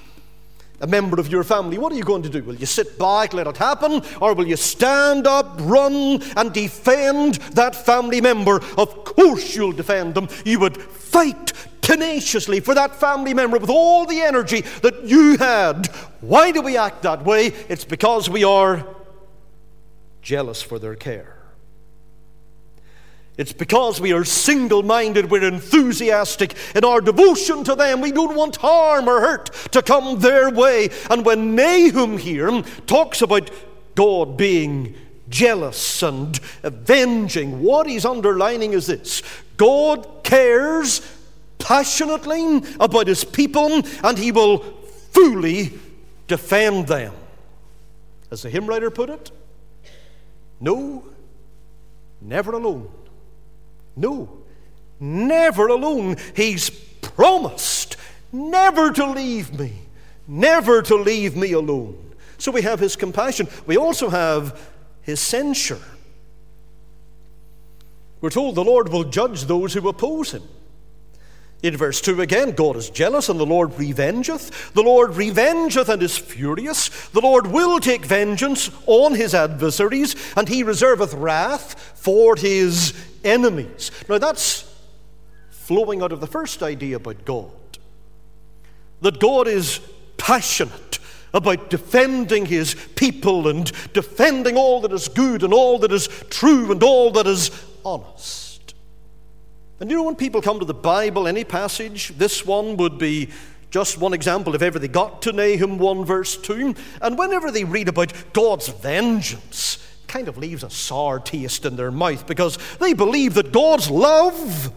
a 0.85 0.87
member 0.87 1.19
of 1.19 1.29
your 1.29 1.43
family, 1.43 1.79
what 1.79 1.91
are 1.91 1.97
you 1.97 2.05
going 2.05 2.23
to 2.23 2.29
do? 2.29 2.43
Will 2.43 2.57
you 2.57 2.67
sit 2.67 2.99
back, 2.99 3.33
let 3.33 3.47
it 3.47 3.57
happen, 3.57 4.03
or 4.21 4.35
will 4.35 4.47
you 4.47 4.57
stand 4.57 5.27
up, 5.27 5.57
run, 5.61 6.23
and 6.37 6.53
defend 6.53 7.37
that 7.55 7.75
family 7.75 8.21
member? 8.21 8.61
Of 8.77 9.05
course, 9.05 9.57
you'll 9.57 9.73
defend 9.73 10.15
them. 10.15 10.29
You 10.45 10.61
would 10.61 10.77
fight 10.77 11.55
tenaciously 11.81 12.61
for 12.61 12.75
that 12.75 12.95
family 12.97 13.33
member 13.33 13.57
with 13.57 13.71
all 13.71 14.05
the 14.05 14.21
energy 14.21 14.61
that 14.83 15.05
you 15.05 15.39
had. 15.39 15.87
Why 16.21 16.51
do 16.51 16.61
we 16.61 16.77
act 16.77 17.03
that 17.03 17.25
way? 17.25 17.47
It's 17.71 17.87
because 17.87 18.29
we 18.29 18.45
are 18.45 18.87
jealous 20.21 20.61
for 20.61 20.79
their 20.79 20.97
care. 20.97 21.34
It's 23.37 23.53
because 23.53 24.01
we 24.01 24.13
are 24.13 24.25
single 24.25 24.85
minded, 24.85 25.31
we're 25.31 25.43
enthusiastic 25.43 26.55
in 26.75 26.85
our 26.85 27.01
devotion 27.01 27.65
to 27.65 27.75
them. 27.75 28.01
We 28.01 28.13
don't 28.13 28.37
want 28.37 28.57
harm 28.57 29.09
or 29.09 29.21
hurt 29.21 29.53
to 29.73 29.83
come 29.83 30.21
their 30.21 30.51
way. 30.51 30.91
And 31.11 31.25
when 31.25 31.57
Nahum 31.57 32.19
here 32.19 32.63
talks 32.87 33.23
about 33.23 33.51
God 33.97 34.37
being 34.37 34.95
jealous 35.29 36.03
and 36.03 36.39
avenging, 36.63 37.61
what 37.61 37.89
he's 37.89 38.05
underlining 38.05 38.73
is 38.73 38.87
this 38.87 39.23
God 39.57 40.23
cares 40.23 41.01
passionately 41.59 42.63
about 42.79 43.09
his 43.09 43.25
people 43.25 43.83
and 44.05 44.17
he 44.17 44.31
will 44.31 44.59
fully 45.11 45.73
defend 46.29 46.87
them. 46.87 47.13
As 48.31 48.43
the 48.43 48.51
hymn 48.51 48.67
writer 48.67 48.91
put 48.91 49.11
it, 49.11 49.33
no, 50.61 51.05
never 52.21 52.53
alone. 52.53 52.91
No, 53.97 54.39
never 55.01 55.69
alone. 55.69 56.17
He's 56.35 56.71
promised 56.71 57.97
never 58.33 58.91
to 58.93 59.07
leave 59.07 59.59
me, 59.59 59.73
never 60.27 60.83
to 60.83 60.97
leave 60.97 61.37
me 61.37 61.53
alone. 61.53 62.15
So 62.39 62.51
we 62.51 62.63
have 62.63 62.81
his 62.81 62.97
compassion. 62.97 63.49
We 63.67 63.77
also 63.77 64.11
have 64.11 64.61
his 65.03 65.21
censure. 65.21 65.81
We're 68.21 68.31
told 68.31 68.55
the 68.55 68.65
Lord 68.65 68.89
will 68.89 69.05
judge 69.05 69.45
those 69.45 69.75
who 69.75 69.89
oppose 69.89 70.33
him. 70.33 70.43
In 71.63 71.77
verse 71.77 72.01
2 72.03 72.21
again, 72.21 72.51
God 72.51 72.77
is 72.77 72.91
jealous 72.91 73.29
and 73.31 73.41
the 73.41 73.47
Lord 73.47 73.71
revengeth. 73.71 74.73
The 74.73 74.83
Lord 74.83 75.13
revengeth 75.13 75.89
and 75.89 76.03
is 76.03 76.19
furious. 76.19 77.09
The 77.09 77.23
Lord 77.23 77.47
will 77.47 77.81
take 77.81 78.05
vengeance 78.05 78.71
on 78.87 79.15
his 79.15 79.35
adversaries, 79.35 80.15
and 80.37 80.47
he 80.47 80.63
reserveth 80.63 81.15
wrath 81.19 81.81
for 81.95 82.37
his 82.37 82.93
enemies. 83.25 83.91
Now 84.09 84.19
that's 84.19 84.71
flowing 85.49 86.03
out 86.03 86.13
of 86.13 86.21
the 86.21 86.27
first 86.27 86.63
idea 86.63 86.97
about 86.97 87.25
God 87.25 87.51
that 89.01 89.21
God 89.21 89.47
is 89.47 89.81
passionate 90.17 90.99
about 91.35 91.69
defending 91.69 92.47
his 92.47 92.75
people 92.95 93.49
and 93.49 93.71
defending 93.93 94.57
all 94.57 94.81
that 94.81 94.93
is 94.93 95.09
good 95.09 95.43
and 95.43 95.53
all 95.53 95.79
that 95.81 95.93
is 95.93 96.09
true 96.31 96.71
and 96.71 96.83
all 96.83 97.11
that 97.11 97.27
is 97.27 97.51
honest. 97.85 98.54
And 99.81 99.91
you 99.91 99.97
know, 99.97 100.05
when 100.05 100.17
people 100.17 100.41
come 100.41 100.59
to 100.61 100.65
the 100.65 100.75
Bible, 100.75 101.27
any 101.27 101.45
passage, 101.45 102.17
this 102.17 102.47
one 102.47 102.77
would 102.77 102.99
be 102.99 103.31
just 103.71 103.99
one 103.99 104.15
example 104.15 104.55
if 104.55 104.63
ever 104.63 104.79
they 104.79 104.87
got 104.87 105.21
to 105.23 105.33
Nahum 105.33 105.79
1, 105.79 106.05
verse 106.05 106.37
2. 106.37 106.75
And 107.03 107.19
whenever 107.19 107.51
they 107.51 107.65
read 107.65 107.89
about 107.89 108.13
God's 108.33 108.69
vengeance, 108.69 109.79
it 110.05 110.09
kind 110.09 110.29
of 110.29 110.39
leaves 110.39 110.63
a 110.63 110.71
sour 110.71 111.19
taste 111.19 111.65
in 111.67 111.75
their 111.75 111.91
mouth 111.91 112.25
because 112.27 112.57
they 112.79 112.93
believe 112.93 113.35
that 113.35 113.51
God's 113.51 113.91
love, 113.91 114.73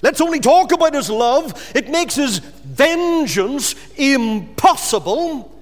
let's 0.00 0.22
only 0.22 0.40
talk 0.40 0.72
about 0.72 0.94
His 0.94 1.10
love, 1.10 1.72
it 1.74 1.90
makes 1.90 2.14
His 2.14 2.38
vengeance 2.38 3.74
impossible. 3.96 5.54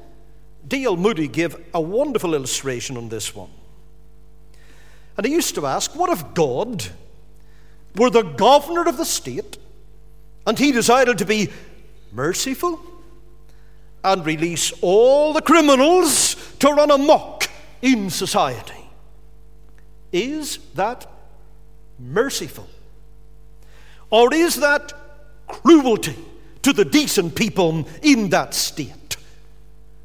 D.L. 0.68 0.96
Moody 0.96 1.26
gave 1.26 1.56
a 1.74 1.80
wonderful 1.80 2.34
illustration 2.34 2.96
on 2.96 3.08
this 3.08 3.34
one. 3.34 3.50
And 5.16 5.26
he 5.26 5.32
used 5.32 5.56
to 5.56 5.66
ask, 5.66 5.96
What 5.96 6.10
if 6.10 6.34
God 6.34 6.84
were 7.96 8.10
the 8.10 8.22
governor 8.22 8.88
of 8.88 8.96
the 8.96 9.04
state, 9.04 9.58
and 10.46 10.58
he 10.58 10.72
decided 10.72 11.18
to 11.18 11.24
be 11.24 11.50
merciful 12.12 12.80
and 14.04 14.24
release 14.24 14.72
all 14.82 15.32
the 15.32 15.42
criminals 15.42 16.36
to 16.58 16.68
run 16.68 16.90
amok 16.90 17.48
in 17.82 18.08
society. 18.10 18.72
Is 20.12 20.58
that 20.74 21.06
merciful? 21.98 22.68
Or 24.10 24.32
is 24.32 24.56
that 24.56 24.92
cruelty 25.48 26.16
to 26.62 26.72
the 26.72 26.84
decent 26.84 27.34
people 27.34 27.86
in 28.02 28.30
that 28.30 28.54
state? 28.54 28.95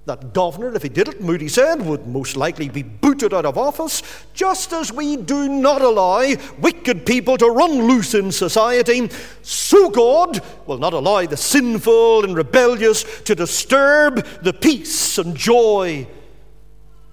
That 0.05 0.33
governor, 0.33 0.73
if 0.75 0.81
he 0.81 0.89
did 0.89 1.07
it, 1.07 1.21
Moody 1.21 1.47
said, 1.47 1.85
would 1.85 2.07
most 2.07 2.35
likely 2.35 2.69
be 2.69 2.81
booted 2.81 3.35
out 3.35 3.45
of 3.45 3.55
office, 3.55 4.01
just 4.33 4.73
as 4.73 4.91
we 4.91 5.15
do 5.15 5.47
not 5.47 5.83
allow 5.83 6.33
wicked 6.57 7.05
people 7.05 7.37
to 7.37 7.47
run 7.47 7.87
loose 7.87 8.15
in 8.15 8.31
society, 8.31 9.09
so 9.43 9.91
God 9.91 10.41
will 10.65 10.79
not 10.79 10.93
allow 10.93 11.27
the 11.27 11.37
sinful 11.37 12.23
and 12.23 12.35
rebellious 12.35 13.03
to 13.21 13.35
disturb 13.35 14.25
the 14.41 14.53
peace 14.53 15.19
and 15.19 15.37
joy 15.37 16.07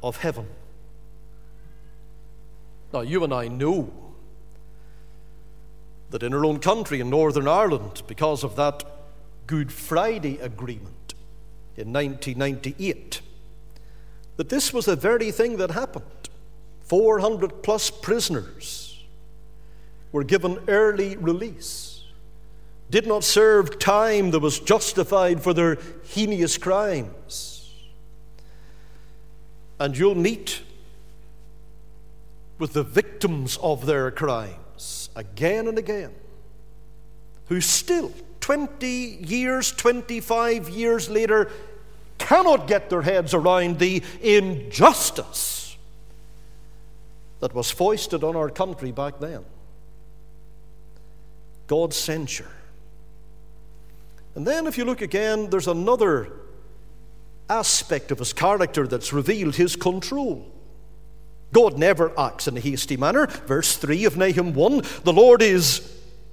of 0.03 0.17
heaven. 0.17 0.47
Now, 2.95 3.03
you 3.03 3.23
and 3.23 3.35
I 3.35 3.49
know 3.49 3.93
that 6.09 6.23
in 6.23 6.33
our 6.33 6.47
own 6.47 6.59
country, 6.59 7.01
in 7.01 7.11
Northern 7.11 7.47
Ireland, 7.47 8.03
because 8.07 8.43
of 8.43 8.57
that 8.57 8.83
Good 9.47 9.71
Friday 9.71 10.39
Agreement, 10.39 11.08
in 11.79 11.93
1998 11.93 13.21
that 14.37 14.49
this 14.49 14.73
was 14.73 14.85
the 14.87 14.97
very 14.97 15.31
thing 15.31 15.57
that 15.57 15.71
happened. 15.71 16.05
400 16.83 17.63
plus 17.63 17.91
prisoners 17.91 19.05
were 20.13 20.25
given 20.25 20.59
early 20.69 21.17
release, 21.17 22.05
did 22.91 23.07
not 23.07 23.25
serve 23.25 23.79
time 23.79 24.31
that 24.31 24.41
was 24.41 24.59
justified 24.59 25.43
for 25.43 25.53
their 25.53 25.79
heinous 26.05 26.57
crimes. 26.57 27.75
And 29.79 29.97
you'll 29.97 30.15
meet 30.15 30.63
with 32.59 32.73
the 32.73 32.83
victims 32.83 33.59
of 33.63 33.87
their 33.87 34.11
crimes 34.11 35.11
again 35.15 35.69
and 35.69 35.79
again. 35.79 36.13
who 37.49 37.61
still, 37.61 38.13
20 38.49 38.87
years, 38.87 39.73
25 39.73 40.71
years 40.71 41.11
later, 41.11 41.51
cannot 42.17 42.67
get 42.67 42.89
their 42.89 43.03
heads 43.03 43.35
around 43.35 43.79
the 43.79 44.03
injustice 44.23 45.77
that 47.41 47.55
was 47.55 47.71
foisted 47.71 48.25
on 48.25 48.37
our 48.37 48.49
country 48.49 48.91
back 48.91 49.21
then. 49.21 49.45
God's 51.67 51.97
censure. 51.97 52.51
And 54.35 54.47
then, 54.47 54.67
if 54.67 54.79
you 54.79 54.87
look 54.87 55.03
again, 55.03 55.51
there's 55.51 55.69
another 55.69 56.33
aspect 57.51 58.11
of 58.11 58.19
his 58.19 58.33
character 58.33 58.87
that's 58.87 59.13
revealed 59.13 59.57
his 59.57 59.77
control. 59.77 60.51
God 61.53 61.77
never 61.77 62.19
acts 62.19 62.49
in 62.49 62.57
a 62.57 62.61
hasty 62.61 62.97
manner. 62.97 63.27
Verse 63.27 63.77
3 63.77 64.07
of 64.07 64.17
Nahum 64.17 64.55
1 64.55 64.83
the 65.05 65.13
Lord 65.13 65.43
is 65.43 65.83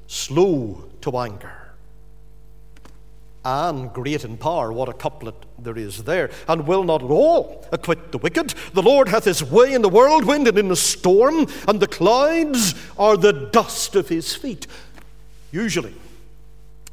slow 0.08 0.86
to 1.02 1.18
anger 1.18 1.65
and 3.46 3.94
great 3.94 4.25
in 4.25 4.38
power. 4.38 4.74
What 4.74 4.90
a 4.90 4.94
couplet 4.94 5.36
there 5.60 5.78
is 5.78 6.04
there. 6.04 6.32
And 6.48 6.68
will 6.68 6.84
not 6.84 7.04
at 7.04 7.10
all 7.10 7.66
acquit 7.72 8.12
the 8.12 8.18
wicked. 8.18 8.56
The 8.74 8.82
Lord 8.82 9.08
hath 9.08 9.25
his 9.25 9.44
way 9.44 9.74
in 9.74 9.84
the 9.84 9.90
whirlwind 9.90 10.48
and 10.48 10.58
in 10.58 10.68
the 10.68 10.75
storm, 10.75 11.46
and 11.68 11.80
the 11.80 11.88
clouds 11.88 12.74
are 12.98 13.16
the 13.16 13.32
dust 13.32 13.96
of 13.96 14.10
his 14.10 14.36
feet. 14.36 14.66
Usually, 15.52 15.94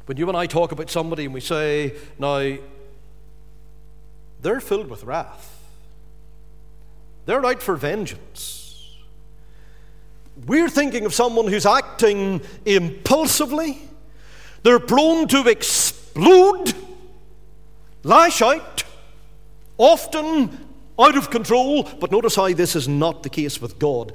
when 0.05 0.17
you 0.17 0.27
and 0.27 0.37
I 0.37 0.45
talk 0.45 0.71
about 0.71 0.89
somebody 0.89 1.25
and 1.25 1.33
we 1.33 1.41
say, 1.41 1.95
now, 2.19 2.57
they're 4.41 4.61
filled 4.61 4.89
with 4.89 5.03
wrath, 5.03 5.49
they're 7.25 7.45
out 7.45 7.63
for 7.63 7.75
vengeance. 7.75 8.59
We're 10.45 10.69
thinking 10.69 11.05
of 11.05 11.13
someone 11.13 11.47
who's 11.47 11.65
acting 11.65 12.41
impulsively. 12.65 13.81
They're 14.63 14.79
prone 14.79 15.27
to 15.29 15.47
explode, 15.47 16.02
lash 18.03 18.41
out, 18.41 18.83
often 19.77 20.49
out 20.99 21.17
of 21.17 21.29
control. 21.29 21.83
But 21.83 22.11
notice 22.11 22.35
how 22.35 22.53
this 22.53 22.75
is 22.75 22.87
not 22.87 23.23
the 23.23 23.29
case 23.29 23.61
with 23.61 23.79
God. 23.79 24.13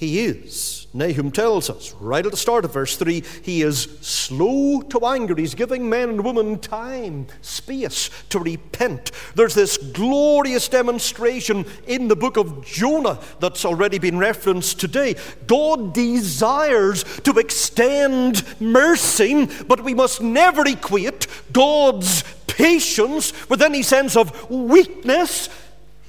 He 0.00 0.24
is. 0.24 0.86
Nahum 0.94 1.30
tells 1.30 1.68
us 1.68 1.92
right 2.00 2.24
at 2.24 2.30
the 2.30 2.38
start 2.38 2.64
of 2.64 2.72
verse 2.72 2.96
3 2.96 3.22
he 3.42 3.60
is 3.60 3.98
slow 4.00 4.80
to 4.80 5.04
anger. 5.04 5.34
He's 5.36 5.54
giving 5.54 5.90
men 5.90 6.08
and 6.08 6.24
women 6.24 6.58
time, 6.58 7.26
space 7.42 8.08
to 8.30 8.38
repent. 8.38 9.10
There's 9.34 9.52
this 9.52 9.76
glorious 9.76 10.68
demonstration 10.68 11.66
in 11.86 12.08
the 12.08 12.16
book 12.16 12.38
of 12.38 12.64
Jonah 12.64 13.18
that's 13.40 13.66
already 13.66 13.98
been 13.98 14.16
referenced 14.16 14.80
today. 14.80 15.16
God 15.46 15.92
desires 15.92 17.04
to 17.24 17.38
extend 17.38 18.42
mercy, 18.58 19.50
but 19.68 19.84
we 19.84 19.92
must 19.92 20.22
never 20.22 20.66
equate 20.66 21.26
God's 21.52 22.24
patience 22.46 23.34
with 23.50 23.60
any 23.60 23.82
sense 23.82 24.16
of 24.16 24.48
weakness. 24.50 25.50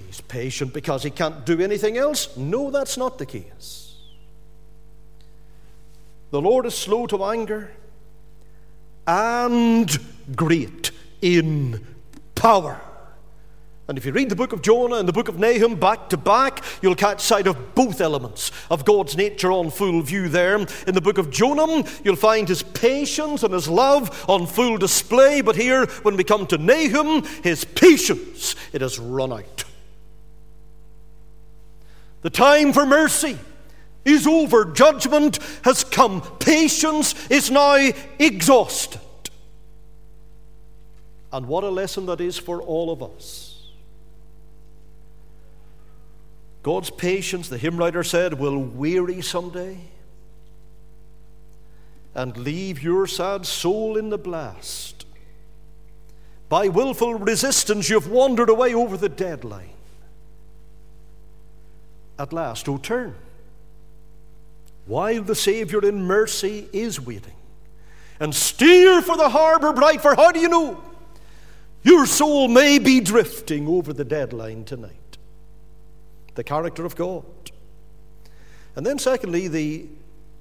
He's 0.08 0.22
patient 0.22 0.74
because 0.74 1.04
he 1.04 1.10
can't 1.10 1.46
do 1.46 1.60
anything 1.60 1.98
else. 1.98 2.38
No, 2.38 2.72
that's 2.72 2.96
not 2.96 3.18
the 3.18 3.26
case. 3.26 3.81
The 6.32 6.42
Lord 6.42 6.66
is 6.66 6.74
slow 6.74 7.08
to 7.08 7.24
anger 7.26 7.72
and 9.06 10.00
great 10.34 10.92
in 11.22 11.86
power. 12.36 12.80
And 13.90 13.98
if 13.98 14.06
you 14.06 14.14
read 14.14 14.30
the 14.30 14.38
book 14.38 14.54
of 14.54 14.62
Jonah 14.62 14.96
and 14.96 15.08
the 15.08 15.14
book 15.14 15.28
of 15.28 15.38
Nahum 15.38 15.76
back 15.76 16.08
to 16.10 16.18
back, 16.18 16.64
you'll 16.82 16.96
catch 16.96 17.20
sight 17.20 17.48
of 17.48 17.76
both 17.76 18.00
elements 18.00 18.52
of 18.70 18.86
God's 18.86 19.18
nature 19.18 19.52
on 19.52 19.70
full 19.70 20.02
view 20.02 20.30
there. 20.30 20.56
In 20.56 20.94
the 20.94 21.02
book 21.02 21.18
of 21.18 21.30
Jonah, 21.30 21.84
you'll 22.02 22.16
find 22.16 22.48
his 22.48 22.64
patience 22.64 23.44
and 23.44 23.54
his 23.54 23.68
love 23.68 24.24
on 24.30 24.48
full 24.48 24.78
display. 24.78 25.42
But 25.42 25.58
here, 25.58 25.88
when 26.04 26.16
we 26.16 26.24
come 26.24 26.48
to 26.48 26.58
Nahum, 26.58 27.24
his 27.44 27.66
patience, 27.66 28.56
it 28.72 28.80
has 28.80 28.98
run 28.98 29.34
out. 29.34 29.66
The 32.22 32.30
time 32.30 32.72
for 32.72 32.86
mercy 32.86 33.38
is 34.06 34.28
over. 34.28 34.66
Judgment 34.66 35.40
has 35.64 35.84
come. 35.84 36.22
Patience 36.40 37.16
is 37.30 37.52
now 37.52 37.90
exhausted. 38.20 39.02
And 41.32 41.46
what 41.46 41.64
a 41.64 41.70
lesson 41.70 42.06
that 42.08 42.20
is 42.20 42.38
for 42.38 42.62
all 42.62 42.92
of 42.92 43.02
us. 43.02 43.70
God's 46.64 46.90
patience, 46.90 47.50
the 47.50 47.58
hymn 47.58 47.78
writer 47.78 48.04
said, 48.04 48.36
will 48.36 48.58
weary 48.58 49.22
someday 49.22 49.78
and 52.14 52.36
leave 52.38 52.84
your 52.84 53.08
sad 53.08 53.46
soul 53.46 53.98
in 53.98 54.10
the 54.10 54.18
blast. 54.18 55.06
By 56.50 56.68
willful 56.68 57.16
resistance, 57.16 57.90
you've 57.90 58.12
wandered 58.12 58.50
away 58.50 58.74
over 58.74 58.98
the 58.98 59.10
deadline. 59.10 59.70
At 62.20 62.34
last, 62.34 62.68
O 62.68 62.78
turn 62.78 63.16
while 64.92 65.24
the 65.24 65.34
Savior 65.34 65.80
in 65.88 66.04
mercy 66.04 66.68
is 66.74 67.00
waiting. 67.00 67.32
And 68.20 68.36
steer 68.36 69.02
for 69.02 69.16
the 69.16 69.30
harbor 69.30 69.72
bright, 69.72 70.02
for 70.02 70.16
how 70.16 70.34
do 70.34 70.40
you 70.42 70.50
know? 70.50 70.84
Your 71.82 72.06
soul 72.06 72.50
may 72.50 72.78
be 72.78 73.00
drifting 73.00 73.70
over 73.70 73.94
the 73.94 74.04
deadline 74.04 74.66
tonight. 74.66 75.18
The 76.36 76.44
character 76.44 76.84
of 76.84 76.98
God. 76.98 77.24
And 78.76 78.86
then, 78.86 79.00
secondly, 79.00 79.48
the 79.48 79.86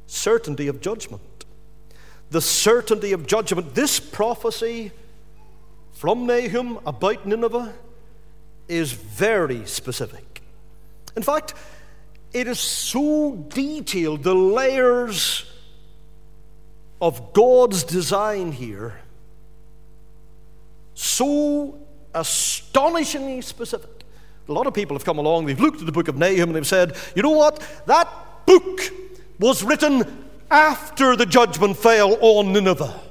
certainty 0.09 0.67
of 0.67 0.81
judgment. 0.81 1.45
The 2.31 2.41
certainty 2.41 3.13
of 3.13 3.29
judgment. 3.29 3.77
This 3.77 4.01
prophecy 4.01 4.91
from 5.93 6.27
Nahum 6.27 6.81
about 6.85 7.25
Nineveh 7.25 7.73
is 8.67 8.91
very 8.95 9.65
specific. 9.65 10.43
In 11.15 11.23
fact, 11.23 11.55
it 12.33 12.47
is 12.47 12.61
so 12.61 13.35
detailed, 13.49 14.23
the 14.23 14.35
layers 14.35 15.45
of 17.01 17.33
God's 17.33 17.85
design 17.85 18.53
here, 18.53 19.01
so 20.95 21.79
astonishingly 22.15 23.41
specific. 23.41 23.91
A 24.49 24.53
lot 24.53 24.67
of 24.67 24.75
people 24.75 24.97
have 24.97 25.05
come 25.05 25.19
along, 25.19 25.47
they've 25.47 25.61
looked 25.61 25.81
at 25.81 25.87
the 25.87 25.93
book 25.93 26.09
of 26.09 26.17
Nahum 26.17 26.51
and 26.51 26.57
they've 26.57 26.67
said, 26.67 26.97
you 27.15 27.23
know 27.23 27.31
what? 27.31 27.63
That 27.87 28.09
book 28.47 28.81
was 29.39 29.63
written 29.63 30.27
after 30.51 31.17
the 31.17 31.27
judgment 31.27 31.77
fell 31.77 32.19
on 32.21 32.53
Nineveh. 32.53 33.10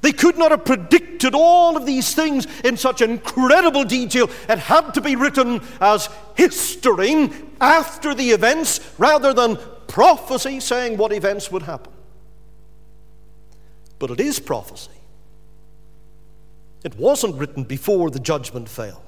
They 0.00 0.12
could 0.12 0.38
not 0.38 0.52
have 0.52 0.64
predicted 0.64 1.34
all 1.34 1.76
of 1.76 1.84
these 1.84 2.14
things 2.14 2.46
in 2.62 2.76
such 2.76 3.02
incredible 3.02 3.84
detail. 3.84 4.30
It 4.48 4.58
had 4.58 4.94
to 4.94 5.00
be 5.00 5.16
written 5.16 5.60
as 5.80 6.08
history 6.36 7.30
after 7.60 8.14
the 8.14 8.30
events 8.30 8.80
rather 8.98 9.34
than 9.34 9.58
prophecy 9.88 10.60
saying 10.60 10.98
what 10.98 11.12
events 11.12 11.50
would 11.50 11.62
happen. 11.62 11.92
But 13.98 14.12
it 14.12 14.20
is 14.20 14.38
prophecy. 14.38 14.92
It 16.84 16.96
wasn't 16.96 17.34
written 17.34 17.64
before 17.64 18.10
the 18.10 18.20
judgment 18.20 18.68
fell. 18.68 19.02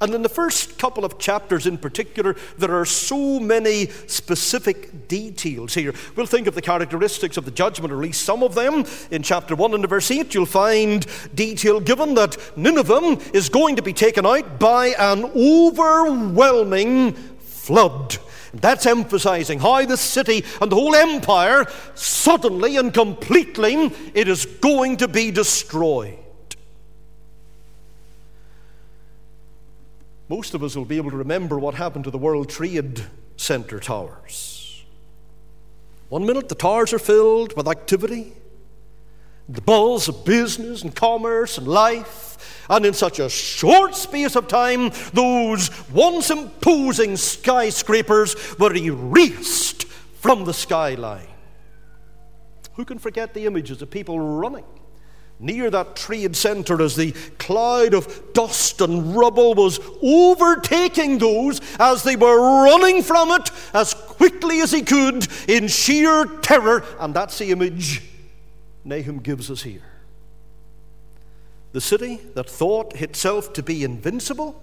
And 0.00 0.12
in 0.14 0.22
the 0.22 0.28
first 0.28 0.78
couple 0.78 1.04
of 1.04 1.18
chapters 1.18 1.66
in 1.66 1.78
particular, 1.78 2.36
there 2.58 2.74
are 2.74 2.84
so 2.84 3.40
many 3.40 3.86
specific 4.06 5.08
details 5.08 5.74
here. 5.74 5.94
We'll 6.14 6.26
think 6.26 6.46
of 6.46 6.54
the 6.54 6.62
characteristics 6.62 7.36
of 7.36 7.44
the 7.46 7.50
judgment, 7.50 7.92
or 7.92 7.96
at 7.96 8.02
least 8.02 8.22
some 8.22 8.42
of 8.42 8.54
them. 8.54 8.84
In 9.10 9.22
chapter 9.22 9.54
1 9.56 9.74
and 9.74 9.88
verse 9.88 10.10
8, 10.10 10.34
you'll 10.34 10.46
find 10.46 11.06
detail 11.34 11.80
given 11.80 12.14
that 12.14 12.36
Nineveh 12.56 13.18
is 13.32 13.48
going 13.48 13.76
to 13.76 13.82
be 13.82 13.92
taken 13.92 14.26
out 14.26 14.58
by 14.58 14.88
an 14.98 15.24
overwhelming 15.34 17.12
flood. 17.12 18.18
That's 18.52 18.86
emphasizing 18.86 19.58
how 19.60 19.84
the 19.84 19.96
city 19.96 20.44
and 20.60 20.70
the 20.70 20.76
whole 20.76 20.94
empire, 20.94 21.66
suddenly 21.94 22.76
and 22.76 22.92
completely, 22.92 23.92
it 24.14 24.28
is 24.28 24.46
going 24.46 24.98
to 24.98 25.08
be 25.08 25.30
destroyed. 25.30 26.18
Most 30.28 30.54
of 30.54 30.62
us 30.62 30.74
will 30.74 30.84
be 30.84 30.96
able 30.96 31.10
to 31.10 31.16
remember 31.16 31.58
what 31.58 31.74
happened 31.74 32.04
to 32.04 32.10
the 32.10 32.18
World 32.18 32.48
Trade 32.48 33.04
Center 33.36 33.78
towers. 33.78 34.84
One 36.08 36.26
minute 36.26 36.48
the 36.48 36.54
towers 36.54 36.92
are 36.92 36.98
filled 36.98 37.56
with 37.56 37.68
activity, 37.68 38.32
the 39.48 39.60
buzz 39.60 40.08
of 40.08 40.24
business 40.24 40.82
and 40.82 40.94
commerce 40.94 41.58
and 41.58 41.68
life, 41.68 42.64
and 42.68 42.84
in 42.84 42.94
such 42.94 43.20
a 43.20 43.28
short 43.28 43.94
space 43.94 44.34
of 44.34 44.48
time, 44.48 44.90
those 45.12 45.70
once 45.90 46.30
imposing 46.30 47.16
skyscrapers 47.16 48.58
were 48.58 48.74
erased 48.74 49.84
from 49.84 50.44
the 50.44 50.54
skyline. 50.54 51.28
Who 52.74 52.84
can 52.84 52.98
forget 52.98 53.32
the 53.32 53.46
images 53.46 53.80
of 53.80 53.90
people 53.90 54.18
running 54.18 54.64
near 55.38 55.70
that 55.70 55.96
trade 55.96 56.34
center 56.34 56.80
as 56.80 56.96
the 56.96 57.12
cloud 57.38 57.94
of 57.94 58.32
dust 58.32 58.80
and 58.80 59.16
rubble 59.16 59.54
was 59.54 59.78
overtaking 60.02 61.18
those 61.18 61.60
as 61.78 62.02
they 62.02 62.16
were 62.16 62.64
running 62.64 63.02
from 63.02 63.30
it 63.30 63.50
as 63.74 63.94
quickly 63.94 64.60
as 64.60 64.72
he 64.72 64.82
could 64.82 65.26
in 65.48 65.68
sheer 65.68 66.24
terror, 66.42 66.82
and 66.98 67.14
that's 67.14 67.38
the 67.38 67.50
image 67.50 68.02
Nahum 68.84 69.18
gives 69.18 69.50
us 69.50 69.62
here. 69.62 69.82
The 71.72 71.80
city 71.80 72.20
that 72.34 72.48
thought 72.48 72.94
itself 72.94 73.52
to 73.54 73.62
be 73.62 73.84
invincible 73.84 74.62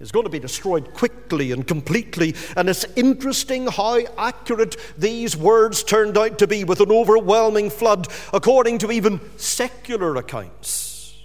is 0.00 0.12
going 0.12 0.24
to 0.24 0.30
be 0.30 0.38
destroyed 0.38 0.94
quickly 0.94 1.52
and 1.52 1.66
completely. 1.66 2.34
And 2.56 2.68
it's 2.68 2.84
interesting 2.96 3.66
how 3.66 4.00
accurate 4.16 4.76
these 4.96 5.36
words 5.36 5.82
turned 5.82 6.16
out 6.16 6.38
to 6.38 6.46
be 6.46 6.64
with 6.64 6.80
an 6.80 6.92
overwhelming 6.92 7.70
flood, 7.70 8.08
according 8.32 8.78
to 8.78 8.92
even 8.92 9.20
secular 9.36 10.16
accounts. 10.16 11.16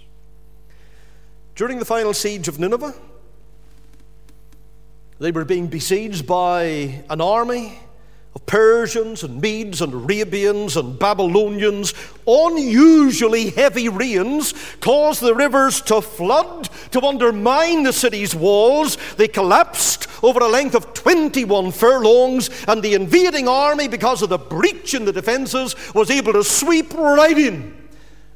During 1.54 1.78
the 1.78 1.84
final 1.84 2.12
siege 2.12 2.48
of 2.48 2.58
Nineveh, 2.58 2.94
they 5.20 5.30
were 5.30 5.44
being 5.44 5.68
besieged 5.68 6.26
by 6.26 7.04
an 7.08 7.20
army 7.20 7.78
of 8.34 8.46
Persians 8.46 9.22
and 9.22 9.40
Medes 9.40 9.80
and 9.80 9.92
Arabians 9.92 10.76
and 10.76 10.98
Babylonians, 10.98 11.94
unusually 12.26 13.50
heavy 13.50 13.88
rains 13.88 14.54
caused 14.80 15.20
the 15.20 15.34
rivers 15.34 15.80
to 15.82 16.00
flood 16.00 16.68
to 16.90 17.00
undermine 17.02 17.84
the 17.84 17.92
city's 17.92 18.34
walls. 18.34 18.98
They 19.16 19.28
collapsed 19.28 20.08
over 20.24 20.40
a 20.40 20.48
length 20.48 20.74
of 20.74 20.94
21 20.94 21.70
furlongs, 21.70 22.50
and 22.66 22.82
the 22.82 22.94
invading 22.94 23.46
army, 23.46 23.88
because 23.88 24.22
of 24.22 24.30
the 24.30 24.38
breach 24.38 24.94
in 24.94 25.04
the 25.04 25.12
defenses, 25.12 25.76
was 25.94 26.10
able 26.10 26.32
to 26.32 26.42
sweep 26.42 26.92
right 26.94 27.36
in 27.36 27.88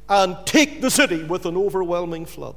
and 0.07 0.37
take 0.45 0.81
the 0.81 0.91
city 0.91 1.23
with 1.23 1.45
an 1.45 1.57
overwhelming 1.57 2.25
flood. 2.25 2.55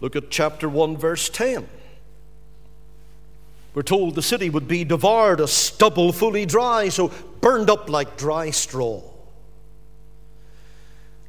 Look 0.00 0.16
at 0.16 0.30
chapter 0.30 0.68
1, 0.68 0.96
verse 0.96 1.28
10. 1.28 1.68
We're 3.78 3.82
told 3.84 4.16
the 4.16 4.22
city 4.22 4.50
would 4.50 4.66
be 4.66 4.82
devoured 4.82 5.40
as 5.40 5.52
stubble 5.52 6.12
fully 6.12 6.44
dry, 6.46 6.88
so 6.88 7.12
burned 7.40 7.70
up 7.70 7.88
like 7.88 8.16
dry 8.16 8.50
straw. 8.50 9.00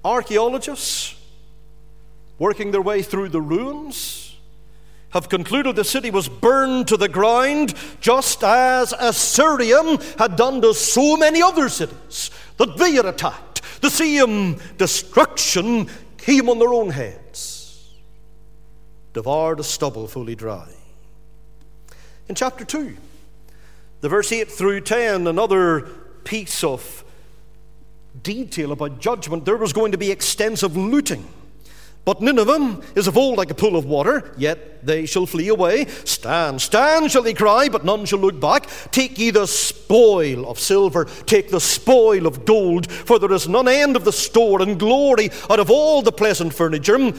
Archaeologists, 0.04 1.14
working 2.40 2.72
their 2.72 2.82
way 2.82 3.04
through 3.04 3.30
the 3.30 3.40
ruins, 3.40 4.36
have 5.12 5.30
concluded 5.30 5.76
the 5.76 5.84
city 5.84 6.10
was 6.10 6.28
burned 6.28 6.88
to 6.88 6.98
the 6.98 7.08
ground 7.08 7.76
just 8.02 8.44
as 8.44 8.96
Assyrian 9.00 10.00
had 10.18 10.36
done 10.36 10.60
to 10.64 10.74
so 10.74 11.18
many 11.18 11.44
other 11.44 11.70
cities 11.70 12.32
that 12.58 12.78
they 12.78 12.94
had 12.94 13.06
attacked. 13.06 13.62
The 13.82 13.92
same 13.92 14.58
destruction 14.80 15.88
came 16.18 16.50
on 16.50 16.58
their 16.58 16.74
own 16.74 16.90
heads, 16.90 17.94
devoured 19.14 19.60
as 19.60 19.68
stubble 19.68 20.08
fully 20.08 20.34
dry 20.34 20.79
in 22.30 22.36
chapter 22.36 22.64
2. 22.64 22.96
The 24.02 24.10
verse 24.10 24.32
8 24.32 24.50
through 24.50 24.82
10, 24.82 25.28
another 25.28 25.82
piece 26.24 26.64
of 26.64 27.04
detail 28.22 28.72
about 28.72 29.00
judgment. 29.00 29.46
There 29.46 29.58
was 29.58 29.74
going 29.74 29.92
to 29.92 29.98
be 29.98 30.12
extensive 30.12 30.78
looting. 30.78 31.28
But 32.06 32.22
Nineveh 32.22 32.82
is 32.96 33.08
of 33.08 33.18
old 33.18 33.38
like 33.38 33.52
a 33.52 33.56
pool 33.56 33.76
of 33.76 33.86
water, 33.86 34.34
yet 34.38 34.86
they 34.86 35.06
shall 35.06 35.26
flee 35.26 35.50
away. 35.50 35.86
Stand, 36.06 36.62
stand, 36.62 37.12
shall 37.12 37.24
they 37.24 37.34
cry, 37.34 37.68
but 37.68 37.84
none 37.84 38.06
shall 38.06 38.20
look 38.20 38.40
back. 38.40 38.70
Take 38.92 39.20
ye 39.20 39.32
the 39.32 39.46
spoil 39.46 40.50
of 40.50 40.60
silver, 40.60 41.06
take 41.26 41.50
the 41.50 41.60
spoil 41.60 42.26
of 42.26 42.46
gold, 42.46 42.90
for 42.90 43.20
there 43.20 43.34
is 43.34 43.50
none 43.50 43.68
end 43.68 43.96
of 43.96 44.06
the 44.06 44.14
store 44.14 44.62
and 44.62 44.80
glory 44.80 45.30
out 45.50 45.60
of 45.60 45.70
all 45.70 46.02
the 46.02 46.12
pleasant 46.12 46.54
furniture. 46.54 47.12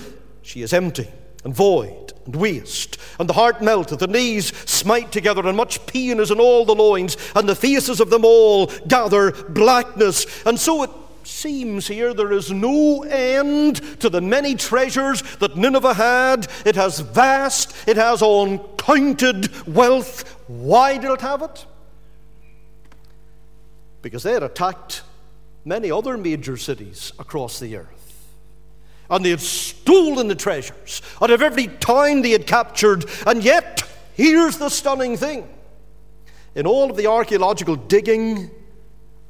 She 0.43 0.63
is 0.63 0.73
empty 0.73 1.09
and 1.45 1.55
void 1.55 2.13
and 2.27 2.37
waste, 2.37 2.99
and 3.19 3.29
the 3.29 3.35
heart 3.35 3.63
melteth, 3.63 3.99
the 3.99 4.07
knees 4.07 4.47
smite 4.71 5.11
together, 5.11 5.47
and 5.47 5.57
much 5.57 5.85
pain 5.87 6.21
is 6.21 6.31
in 6.31 6.41
all 6.41 6.65
the 6.65 6.75
loins, 6.75 7.17
and 7.35 7.49
the 7.49 7.57
faces 7.57 8.01
of 8.01 8.11
them 8.11 8.25
all 8.25 8.67
gather 8.89 9.33
blackness. 9.49 10.27
And 10.45 10.59
so 10.59 10.83
it 10.83 10.91
seems 11.25 11.87
here 11.87 12.13
there 12.13 12.33
is 12.33 12.51
no 12.51 13.03
end 13.05 13.77
to 14.01 14.11
the 14.11 14.21
many 14.21 14.55
treasures 14.55 15.23
that 15.37 15.57
Nineveh 15.57 15.95
had. 15.95 16.47
It 16.65 16.77
has 16.77 17.01
vast, 17.01 17.75
it 17.89 17.97
has 17.97 18.23
uncounted 18.23 19.67
wealth. 19.67 20.29
Why 20.49 20.99
did 20.99 21.11
it 21.11 21.21
have 21.21 21.43
it? 21.43 21.67
Because 24.03 24.23
they 24.23 24.33
had 24.33 24.43
attacked 24.43 25.03
many 25.65 25.91
other 25.91 26.17
major 26.17 26.57
cities 26.57 27.13
across 27.19 27.61
the 27.61 27.77
earth 27.77 28.10
and 29.11 29.25
they 29.25 29.31
had 29.31 29.41
stolen 29.41 30.29
the 30.29 30.35
treasures 30.35 31.03
out 31.21 31.31
of 31.31 31.43
every 31.43 31.67
town 31.67 32.23
they 32.23 32.31
had 32.31 32.47
captured. 32.47 33.05
And 33.27 33.43
yet, 33.43 33.83
here's 34.15 34.59
the 34.59 34.69
stunning 34.69 35.17
thing 35.17 35.49
in 36.55 36.67
all 36.67 36.91
of 36.91 36.97
the 36.97 37.07
archaeological 37.07 37.77
digging 37.77 38.51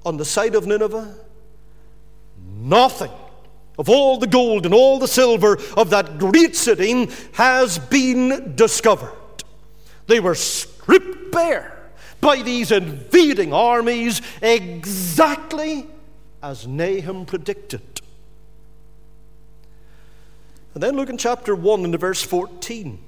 on 0.05 0.17
the 0.17 0.25
site 0.25 0.55
of 0.55 0.67
Nineveh, 0.67 1.15
nothing 2.59 3.11
of 3.79 3.89
all 3.89 4.19
the 4.19 4.27
gold 4.27 4.67
and 4.67 4.75
all 4.75 4.99
the 4.99 5.09
silver 5.09 5.59
of 5.77 5.91
that 5.91 6.19
great 6.19 6.57
city 6.57 7.09
has 7.33 7.79
been 7.79 8.55
discovered. 8.55 9.13
They 10.07 10.21
were 10.21 10.35
stripped 10.35 11.33
bare 11.33 11.91
by 12.21 12.43
these 12.43 12.71
invading 12.71 13.55
armies 13.55 14.21
exactly 14.43 15.87
as 16.43 16.67
Nahum 16.67 17.25
predicted. 17.25 17.83
And 20.75 20.83
then 20.83 20.97
look 20.97 21.09
in 21.09 21.19
chapter 21.19 21.55
1 21.55 21.85
and 21.85 21.99
verse 21.99 22.23
14. 22.23 22.99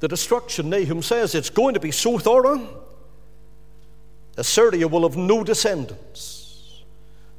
The 0.00 0.08
destruction, 0.08 0.70
Nahum 0.70 1.02
says, 1.02 1.34
it's 1.34 1.50
going 1.50 1.74
to 1.74 1.80
be 1.80 1.90
so 1.90 2.18
thorough. 2.18 2.82
Assyria 4.36 4.88
will 4.88 5.08
have 5.08 5.16
no 5.16 5.44
descendants. 5.44 6.82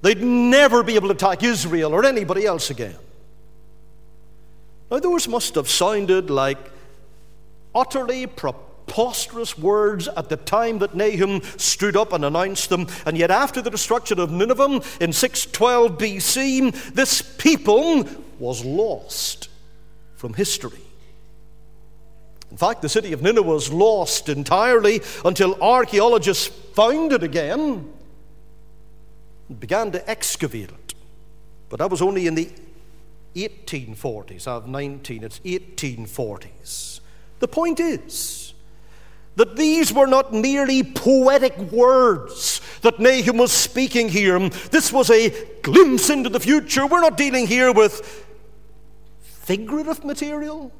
They'd 0.01 0.21
never 0.21 0.82
be 0.82 0.95
able 0.95 1.10
to 1.10 1.15
attack 1.15 1.43
Israel 1.43 1.93
or 1.93 2.06
anybody 2.06 2.45
else 2.45 2.69
again. 2.69 2.95
Now, 4.89 4.99
those 4.99 5.28
must 5.28 5.56
have 5.56 5.69
sounded 5.69 6.30
like 6.30 6.58
utterly 7.73 8.28
preposterous 8.28 8.74
preposterous 8.85 9.57
words 9.57 10.07
at 10.07 10.29
the 10.29 10.37
time 10.37 10.79
that 10.79 10.95
Nahum 10.95 11.41
stood 11.57 11.97
up 11.97 12.13
and 12.13 12.23
announced 12.23 12.69
them. 12.69 12.87
And 13.05 13.17
yet, 13.17 13.31
after 13.31 13.61
the 13.61 13.69
destruction 13.69 14.19
of 14.19 14.31
Nineveh 14.31 14.81
in 15.01 15.11
612 15.11 15.97
BC, 15.97 16.93
this 16.93 17.21
people 17.21 18.07
was 18.39 18.63
lost 18.63 19.49
from 20.15 20.33
history. 20.33 20.79
In 22.51 22.57
fact, 22.57 22.81
the 22.81 22.89
city 22.89 23.11
of 23.11 23.21
Nineveh 23.21 23.41
was 23.41 23.71
lost 23.71 24.29
entirely 24.29 25.01
until 25.25 25.61
archaeologists 25.61 26.47
found 26.47 27.11
it 27.11 27.23
again 27.23 27.91
and 29.49 29.59
began 29.59 29.91
to 29.91 30.09
excavate 30.09 30.69
it. 30.69 30.93
But 31.69 31.79
that 31.79 31.89
was 31.89 32.01
only 32.01 32.27
in 32.27 32.35
the 32.35 32.49
1840s. 33.35 34.47
I 34.47 34.53
have 34.53 34.67
19, 34.67 35.23
it's 35.23 35.39
1840s. 35.39 37.01
The 37.39 37.47
point 37.47 37.81
is, 37.81 38.44
that 39.35 39.55
these 39.55 39.91
were 39.91 40.07
not 40.07 40.33
merely 40.33 40.83
poetic 40.83 41.57
words 41.57 42.61
that 42.81 42.99
Nahum 42.99 43.37
was 43.37 43.51
speaking 43.51 44.09
here. 44.09 44.37
This 44.69 44.93
was 44.93 45.09
a 45.09 45.33
glimpse 45.61 46.09
into 46.09 46.29
the 46.29 46.39
future. 46.39 46.85
We're 46.85 47.01
not 47.01 47.17
dealing 47.17 47.47
here 47.47 47.71
with 47.71 48.25
figurative 49.19 50.03
material. 50.05 50.71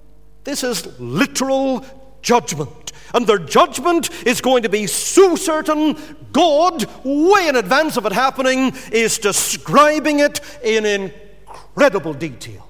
This 0.44 0.64
is 0.64 1.00
literal 1.00 1.86
judgment. 2.22 2.92
And 3.14 3.28
their 3.28 3.38
judgment 3.38 4.10
is 4.26 4.42
going 4.42 4.64
to 4.64 4.70
be 4.70 4.88
so 4.88 5.36
certain, 5.36 5.98
God, 6.32 6.86
way 7.04 7.48
in 7.48 7.56
advance 7.56 7.98
of 7.98 8.06
it 8.06 8.12
happening, 8.12 8.74
is 8.92 9.18
describing 9.18 10.20
it 10.20 10.42
in 10.64 10.86
incredible 10.86 12.14
detail. 12.14 12.68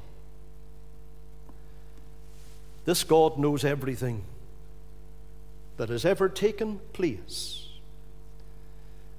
This 2.85 3.03
God 3.03 3.37
knows 3.37 3.65
everything 3.65 4.23
that 5.77 5.89
has 5.89 6.05
ever 6.05 6.29
taken 6.29 6.79
place. 6.93 7.67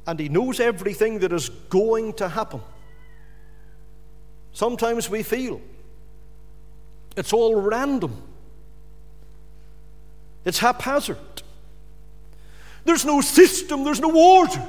And 0.06 0.18
He 0.18 0.28
knows 0.28 0.60
everything 0.60 1.18
that 1.20 1.32
is 1.32 1.48
going 1.48 2.14
to 2.14 2.28
happen. 2.28 2.60
Sometimes 4.52 5.10
we 5.10 5.22
feel 5.22 5.60
it's 7.16 7.32
all 7.32 7.60
random, 7.60 8.22
it's 10.44 10.58
haphazard. 10.58 11.18
There's 12.84 13.04
no 13.04 13.20
system, 13.20 13.82
there's 13.82 14.00
no 14.00 14.16
order. 14.16 14.64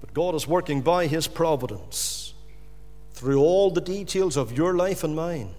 But 0.00 0.12
God 0.12 0.34
is 0.34 0.46
working 0.48 0.82
by 0.82 1.06
His 1.06 1.28
providence 1.28 2.34
through 3.12 3.40
all 3.40 3.70
the 3.70 3.80
details 3.80 4.36
of 4.36 4.56
your 4.56 4.74
life 4.74 5.04
and 5.04 5.14
mine 5.14 5.54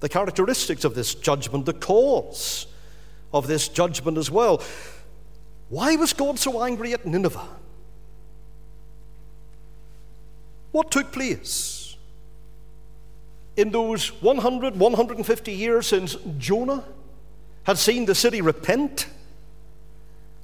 the 0.00 0.08
characteristics 0.08 0.84
of 0.84 0.94
this 0.94 1.14
judgment, 1.14 1.66
the 1.66 1.72
cause 1.72 2.66
of 3.32 3.46
this 3.46 3.68
judgment 3.68 4.18
as 4.18 4.30
well. 4.30 4.62
Why 5.68 5.96
was 5.96 6.12
God 6.12 6.38
so 6.38 6.62
angry 6.62 6.92
at 6.92 7.04
Nineveh? 7.04 7.46
What 10.72 10.90
took 10.90 11.12
place? 11.12 11.78
in 13.58 13.70
those 13.72 14.10
100, 14.22 14.78
150 14.78 15.52
years 15.52 15.88
since 15.88 16.16
Jonah 16.38 16.84
had 17.64 17.76
seen 17.76 18.06
the 18.06 18.14
city 18.14 18.40
repent? 18.40 19.08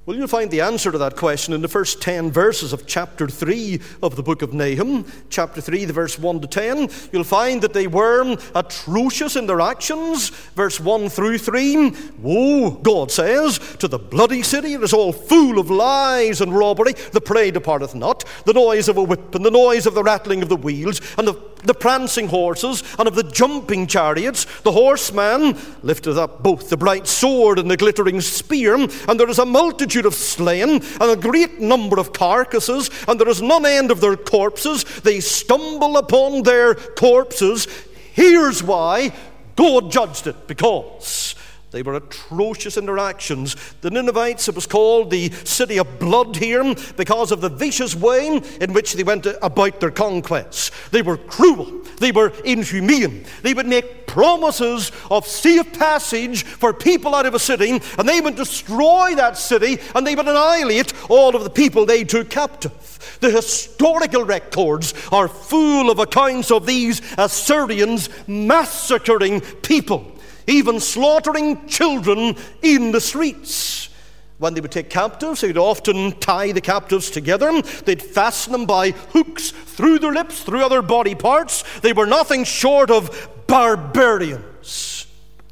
Well, 0.05 0.15
you'll 0.15 0.27
find 0.27 0.51
the 0.51 0.61
answer 0.61 0.91
to 0.91 0.99
that 0.99 1.15
question 1.15 1.55
in 1.55 1.63
the 1.63 1.67
first 1.67 1.99
10 1.99 2.31
verses 2.31 2.73
of 2.73 2.85
chapter 2.85 3.27
3 3.27 3.81
of 4.03 4.15
the 4.15 4.21
book 4.21 4.43
of 4.43 4.53
Nahum. 4.53 5.03
Chapter 5.31 5.61
3, 5.61 5.85
the 5.85 5.93
verse 5.93 6.19
1 6.19 6.41
to 6.41 6.47
10. 6.47 6.89
You'll 7.11 7.23
find 7.23 7.59
that 7.63 7.73
they 7.73 7.87
were 7.87 8.37
atrocious 8.53 9.35
in 9.35 9.47
their 9.47 9.61
actions. 9.61 10.29
Verse 10.29 10.79
1 10.79 11.09
through 11.09 11.39
3. 11.39 11.91
Woe, 12.19 12.69
God 12.69 13.09
says, 13.09 13.57
to 13.79 13.87
the 13.87 13.97
bloody 13.97 14.43
city. 14.43 14.73
It 14.73 14.83
is 14.83 14.93
all 14.93 15.11
full 15.11 15.57
of 15.57 15.71
lies 15.71 16.39
and 16.39 16.55
robbery. 16.55 16.93
The 16.93 17.21
prey 17.21 17.49
departeth 17.49 17.95
not. 17.95 18.25
The 18.45 18.53
noise 18.53 18.87
of 18.87 18.97
a 18.97 19.03
whip, 19.03 19.33
and 19.33 19.43
the 19.43 19.49
noise 19.49 19.87
of 19.87 19.95
the 19.95 20.03
rattling 20.03 20.43
of 20.43 20.49
the 20.49 20.55
wheels, 20.55 21.01
and 21.17 21.27
the, 21.27 21.33
the 21.63 21.73
prancing 21.73 22.27
horses, 22.27 22.83
and 22.99 23.07
of 23.07 23.15
the 23.15 23.23
jumping 23.23 23.87
chariots. 23.87 24.45
The 24.61 24.71
horseman 24.71 25.57
lifteth 25.81 26.17
up 26.17 26.43
both 26.43 26.69
the 26.69 26.77
bright 26.77 27.07
sword 27.07 27.57
and 27.57 27.71
the 27.71 27.77
glittering 27.77 28.21
spear, 28.21 28.75
and 28.75 29.19
there 29.19 29.29
is 29.29 29.39
a 29.39 29.45
multitude 29.47 29.94
multitude 29.95 30.05
of 30.05 30.13
slain, 30.13 30.81
and 30.99 31.11
a 31.11 31.15
great 31.15 31.59
number 31.59 31.99
of 31.99 32.13
carcasses, 32.13 32.89
and 33.07 33.19
there 33.19 33.29
is 33.29 33.41
none 33.41 33.65
end 33.65 33.91
of 33.91 34.01
their 34.01 34.17
corpses. 34.17 34.83
They 35.01 35.19
stumble 35.19 35.97
upon 35.97 36.43
their 36.43 36.75
corpses. 36.75 37.67
Here's 38.13 38.61
why 38.63 39.13
God 39.55 39.91
judged 39.91 40.27
it 40.27 40.47
because 40.47 41.34
they 41.75 41.83
were 41.83 41.95
atrocious 41.95 42.77
in 42.77 42.85
their 42.85 42.97
actions. 42.97 43.57
The 43.81 43.91
Ninevites, 43.91 44.47
it 44.47 44.55
was 44.55 44.65
called 44.65 45.11
the 45.11 45.29
city 45.43 45.77
of 45.77 45.99
blood 45.99 46.37
here 46.37 46.73
because 46.95 47.33
of 47.33 47.41
the 47.41 47.49
vicious 47.49 47.93
way 47.93 48.41
in 48.61 48.71
which 48.71 48.93
they 48.93 49.03
went 49.03 49.27
about 49.41 49.81
their 49.81 49.91
conquests. 49.91 50.71
They 50.91 51.01
were 51.01 51.17
cruel, 51.17 51.81
they 51.99 52.13
were 52.13 52.31
inhumane, 52.45 53.25
they 53.41 53.53
would 53.53 53.67
make 53.67 54.07
promises 54.07 54.93
of 55.11 55.27
safe 55.27 55.77
passage 55.77 56.43
for 56.43 56.71
people 56.71 57.13
out 57.13 57.25
of 57.25 57.33
a 57.33 57.39
city, 57.39 57.81
and 57.99 58.07
they 58.07 58.21
would 58.21 58.37
destroy 58.37 59.13
that 59.15 59.37
city 59.37 59.77
and 59.93 60.07
they 60.07 60.15
would 60.15 60.29
annihilate 60.29 60.93
all 61.09 61.35
of 61.35 61.43
the 61.43 61.49
people 61.49 61.85
they 61.85 62.05
took 62.05 62.29
captive. 62.29 63.17
The 63.19 63.31
historical 63.31 64.23
records 64.23 64.93
are 65.11 65.27
full 65.27 65.89
of 65.89 65.99
accounts 65.99 66.51
of 66.51 66.65
these 66.65 67.01
Assyrians 67.17 68.07
massacring 68.27 69.41
people 69.41 70.14
even 70.47 70.79
slaughtering 70.79 71.67
children 71.67 72.35
in 72.61 72.91
the 72.91 73.01
streets. 73.01 73.89
When 74.37 74.53
they 74.53 74.61
would 74.61 74.71
take 74.71 74.89
captives, 74.89 75.41
they'd 75.41 75.57
often 75.57 76.11
tie 76.19 76.51
the 76.51 76.61
captives 76.61 77.09
together. 77.09 77.61
They'd 77.61 78.01
fasten 78.01 78.51
them 78.51 78.65
by 78.65 78.91
hooks 78.91 79.51
through 79.51 79.99
their 79.99 80.11
lips, 80.11 80.43
through 80.43 80.63
other 80.63 80.81
body 80.81 81.15
parts. 81.15 81.63
They 81.79 81.93
were 81.93 82.05
nothing 82.05 82.43
short 82.43 82.91
of 82.91 83.29
barbarians 83.47 84.94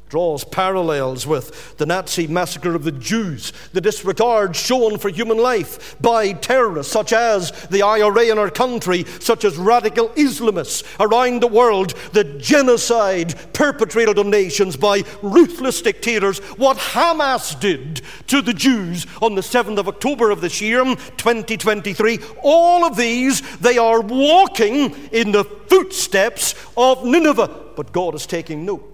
draws 0.08 0.44
parallels 0.44 1.26
with 1.26 1.76
the 1.78 1.86
Nazi 1.86 2.26
massacre 2.26 2.74
of 2.74 2.84
the 2.84 2.92
Jews, 2.92 3.52
the 3.72 3.80
disregard 3.80 4.54
shown 4.54 4.98
for 4.98 5.08
human 5.08 5.38
life 5.38 5.96
by 6.00 6.32
terrorists 6.32 6.92
such 6.92 7.12
as 7.12 7.50
the 7.68 7.82
IRA 7.82 8.26
in 8.26 8.38
our 8.38 8.50
country, 8.50 9.04
such 9.20 9.44
as 9.44 9.56
radical 9.56 10.10
Islamists 10.10 10.84
around 11.00 11.40
the 11.40 11.48
world, 11.48 11.94
the 12.12 12.24
genocide 12.24 13.34
perpetrated 13.52 14.18
on 14.18 14.30
nations 14.30 14.76
by 14.76 15.02
ruthless 15.22 15.82
dictators, 15.82 16.38
what 16.58 16.76
Hamas 16.76 17.58
did 17.58 18.02
to 18.28 18.42
the 18.42 18.54
Jews 18.54 19.06
on 19.20 19.34
the 19.34 19.40
7th 19.40 19.78
of 19.78 19.88
October 19.88 20.30
of 20.30 20.40
this 20.40 20.60
year, 20.60 20.84
2023. 20.84 22.18
All 22.42 22.84
of 22.84 22.96
these, 22.96 23.40
they 23.58 23.78
are 23.78 24.00
walking 24.00 24.94
in 25.12 25.32
the 25.32 25.44
footsteps 25.44 26.54
of 26.76 27.04
Nineveh. 27.04 27.72
But 27.76 27.92
God 27.92 28.14
is 28.14 28.26
taking 28.26 28.64
note. 28.64 28.93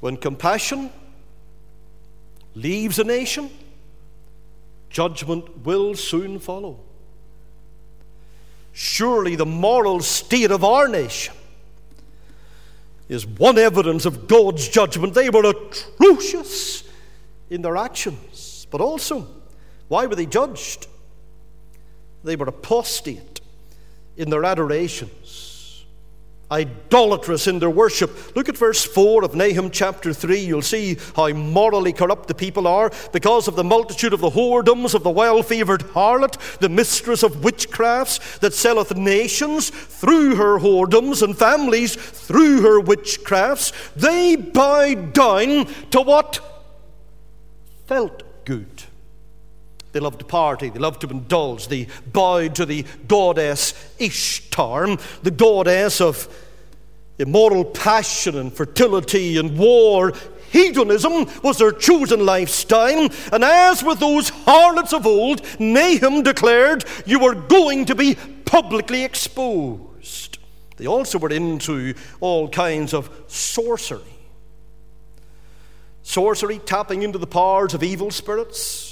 When 0.00 0.16
compassion 0.16 0.90
leaves 2.54 2.98
a 2.98 3.04
nation, 3.04 3.50
judgment 4.90 5.64
will 5.64 5.94
soon 5.94 6.38
follow. 6.38 6.80
Surely 8.72 9.34
the 9.34 9.46
moral 9.46 10.00
state 10.00 10.50
of 10.50 10.62
our 10.62 10.86
nation 10.86 11.34
is 13.08 13.26
one 13.26 13.58
evidence 13.58 14.04
of 14.06 14.28
God's 14.28 14.68
judgment. 14.68 15.14
They 15.14 15.30
were 15.30 15.50
atrocious 15.50 16.84
in 17.50 17.62
their 17.62 17.76
actions, 17.76 18.66
but 18.70 18.80
also, 18.80 19.26
why 19.88 20.06
were 20.06 20.14
they 20.14 20.26
judged? 20.26 20.86
They 22.22 22.36
were 22.36 22.46
apostate 22.46 23.40
in 24.16 24.30
their 24.30 24.44
adorations 24.44 25.17
idolatrous 26.50 27.46
in 27.46 27.58
their 27.58 27.70
worship. 27.70 28.34
Look 28.34 28.48
at 28.48 28.56
verse 28.56 28.84
4 28.84 29.24
of 29.24 29.34
Nahum 29.34 29.70
chapter 29.70 30.12
3. 30.12 30.38
You'll 30.38 30.62
see 30.62 30.96
how 31.14 31.28
morally 31.28 31.92
corrupt 31.92 32.28
the 32.28 32.34
people 32.34 32.66
are 32.66 32.90
because 33.12 33.48
of 33.48 33.56
the 33.56 33.64
multitude 33.64 34.12
of 34.12 34.20
the 34.20 34.30
whoredoms 34.30 34.94
of 34.94 35.02
the 35.02 35.10
well 35.10 35.42
favored 35.42 35.82
harlot, 35.88 36.58
the 36.58 36.68
mistress 36.68 37.22
of 37.22 37.42
witchcrafts 37.42 38.38
that 38.40 38.54
selleth 38.54 38.96
nations 38.96 39.70
through 39.70 40.36
her 40.36 40.58
whoredoms 40.58 41.22
and 41.22 41.36
families 41.36 41.96
through 41.96 42.62
her 42.62 42.80
witchcrafts. 42.80 43.72
They 43.94 44.36
bow 44.36 44.94
down 44.94 45.66
to 45.90 46.00
what 46.00 46.40
felt 47.86 48.22
good. 48.44 48.77
They 49.92 50.00
loved 50.00 50.18
to 50.18 50.24
party, 50.24 50.68
they 50.68 50.78
loved 50.78 51.00
to 51.00 51.08
indulge, 51.08 51.68
they 51.68 51.86
bowed 52.12 52.54
to 52.56 52.66
the 52.66 52.84
goddess 53.06 53.74
Ishtar, 53.98 54.96
the 55.22 55.30
goddess 55.30 56.00
of 56.00 56.28
immoral 57.18 57.64
passion 57.64 58.36
and 58.36 58.52
fertility 58.52 59.38
and 59.38 59.58
war. 59.58 60.12
Hedonism 60.50 61.26
was 61.42 61.58
their 61.58 61.72
chosen 61.72 62.24
lifestyle, 62.24 63.08
and 63.32 63.44
as 63.44 63.82
with 63.82 64.00
those 64.00 64.30
harlots 64.30 64.92
of 64.92 65.06
old, 65.06 65.42
Nahum 65.58 66.22
declared, 66.22 66.84
You 67.04 67.24
are 67.26 67.34
going 67.34 67.84
to 67.86 67.94
be 67.94 68.16
publicly 68.44 69.04
exposed. 69.04 70.38
They 70.76 70.86
also 70.86 71.18
were 71.18 71.30
into 71.30 71.94
all 72.20 72.48
kinds 72.48 72.94
of 72.94 73.10
sorcery. 73.26 74.00
Sorcery, 76.02 76.58
tapping 76.60 77.02
into 77.02 77.18
the 77.18 77.26
powers 77.26 77.74
of 77.74 77.82
evil 77.82 78.10
spirits 78.10 78.87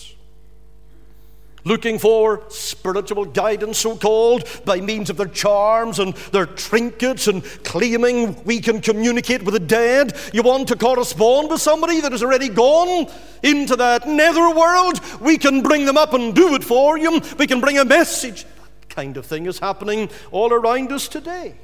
looking 1.67 1.99
for 1.99 2.45
spiritual 2.49 3.25
guidance, 3.25 3.79
so 3.79 3.97
called, 3.97 4.49
by 4.65 4.81
means 4.81 5.11
of 5.11 5.17
their 5.17 5.27
charms 5.27 5.99
and 5.99 6.15
their 6.33 6.47
trinkets 6.47 7.27
and 7.27 7.45
claiming 7.65 8.43
we 8.45 8.61
can 8.61 8.81
communicate 8.81 9.43
with 9.43 9.53
the 9.53 9.61
dead. 9.61 10.17
You 10.33 10.43
want 10.43 10.69
to 10.69 10.77
correspond 10.77 11.51
with 11.51 11.61
somebody 11.61 12.01
that 12.01 12.13
has 12.13 12.23
already 12.23 12.49
gone 12.49 13.11
into 13.43 13.75
that 13.77 14.07
nether 14.07 14.49
world? 14.55 15.01
We 15.21 15.37
can 15.39 15.61
bring 15.61 15.85
them 15.85 15.99
up 15.99 16.15
and 16.15 16.35
do 16.35 16.55
it 16.55 16.63
for 16.63 16.97
you. 16.97 17.21
We 17.37 17.49
can 17.49 17.61
bring 17.61 17.79
a 17.79 17.85
message. 17.85 18.45
That 18.45 18.89
kind 18.89 19.17
of 19.17 19.27
thing 19.27 19.47
is 19.47 19.59
happening 19.59 20.09
all 20.31 20.53
around 20.53 20.93
us 20.93 21.09
today. 21.09 21.57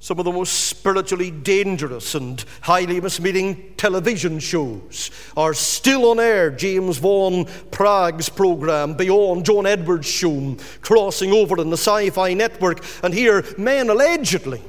Some 0.00 0.20
of 0.20 0.24
the 0.24 0.32
most 0.32 0.52
spiritually 0.68 1.32
dangerous 1.32 2.14
and 2.14 2.44
highly 2.60 3.00
misleading 3.00 3.74
television 3.76 4.38
shows 4.38 5.10
are 5.36 5.52
still 5.52 6.10
on 6.10 6.20
air. 6.20 6.50
James 6.52 6.98
Van 6.98 7.44
Praagh's 7.72 8.28
program, 8.28 8.94
Beyond 8.94 9.44
John 9.44 9.66
Edwards' 9.66 10.06
show, 10.06 10.56
crossing 10.82 11.32
over 11.32 11.60
in 11.60 11.70
the 11.70 11.76
Sci 11.76 12.10
Fi 12.10 12.34
network. 12.34 12.84
And 13.02 13.12
here, 13.12 13.44
men 13.58 13.90
allegedly 13.90 14.62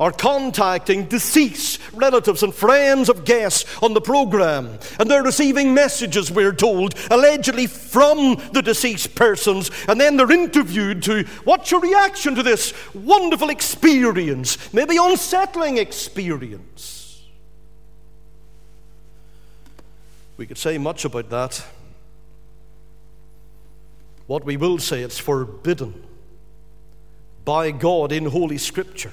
are 0.00 0.12
contacting 0.12 1.04
deceased 1.04 1.80
relatives 1.92 2.42
and 2.42 2.54
friends 2.54 3.08
of 3.08 3.24
guests 3.24 3.64
on 3.82 3.94
the 3.94 4.00
program. 4.00 4.78
And 4.98 5.10
they're 5.10 5.22
receiving 5.22 5.74
messages, 5.74 6.30
we're 6.30 6.52
told, 6.52 6.94
allegedly 7.10 7.66
from 7.66 8.40
the 8.52 8.62
deceased 8.62 9.14
persons. 9.14 9.70
And 9.88 10.00
then 10.00 10.16
they're 10.16 10.32
interviewed 10.32 11.02
to 11.04 11.24
what's 11.44 11.70
your 11.70 11.80
reaction 11.80 12.34
to 12.34 12.42
this 12.42 12.72
wonderful 12.94 13.50
experience, 13.50 14.72
maybe 14.72 14.96
unsettling 14.96 15.78
experience? 15.78 17.22
We 20.36 20.46
could 20.46 20.58
say 20.58 20.78
much 20.78 21.04
about 21.04 21.30
that. 21.30 21.64
What 24.26 24.44
we 24.44 24.56
will 24.56 24.78
say, 24.78 25.02
it's 25.02 25.18
forbidden 25.18 26.02
by 27.44 27.70
God 27.70 28.10
in 28.10 28.24
Holy 28.24 28.58
Scripture. 28.58 29.12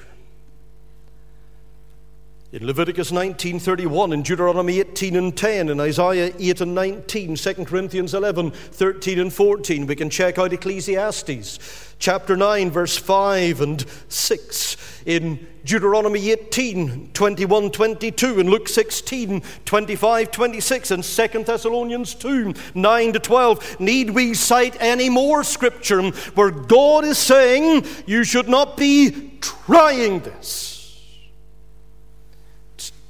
In 2.52 2.66
Leviticus 2.66 3.10
19:31, 3.10 4.12
in 4.12 4.20
Deuteronomy 4.20 4.78
18 4.78 5.16
and 5.16 5.34
10, 5.34 5.70
in 5.70 5.80
Isaiah 5.80 6.34
8 6.38 6.60
and 6.60 6.74
19, 6.74 7.34
2 7.34 7.64
Corinthians 7.64 8.12
11, 8.12 8.50
13 8.50 9.18
and 9.18 9.32
14, 9.32 9.86
we 9.86 9.96
can 9.96 10.10
check 10.10 10.36
out 10.36 10.52
Ecclesiastes 10.52 11.58
chapter 11.98 12.36
9, 12.36 12.70
verse 12.70 12.98
5 12.98 13.62
and 13.62 13.86
6, 14.06 14.76
in 15.06 15.46
Deuteronomy 15.64 16.30
18, 16.30 17.12
21, 17.14 17.70
22, 17.70 18.40
in 18.40 18.50
Luke 18.50 18.68
16, 18.68 19.42
25, 19.64 20.30
26, 20.30 20.90
and 20.90 21.04
2 21.04 21.44
Thessalonians 21.44 22.14
2, 22.14 22.52
9 22.74 23.12
to 23.14 23.18
12. 23.18 23.80
Need 23.80 24.10
we 24.10 24.34
cite 24.34 24.76
any 24.78 25.08
more 25.08 25.42
scripture 25.42 26.02
where 26.34 26.50
God 26.50 27.06
is 27.06 27.16
saying 27.16 27.86
you 28.04 28.24
should 28.24 28.50
not 28.50 28.76
be 28.76 29.38
trying 29.40 30.20
this? 30.20 30.71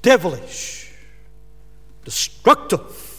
Devilish, 0.02 0.92
destructive. 2.04 3.10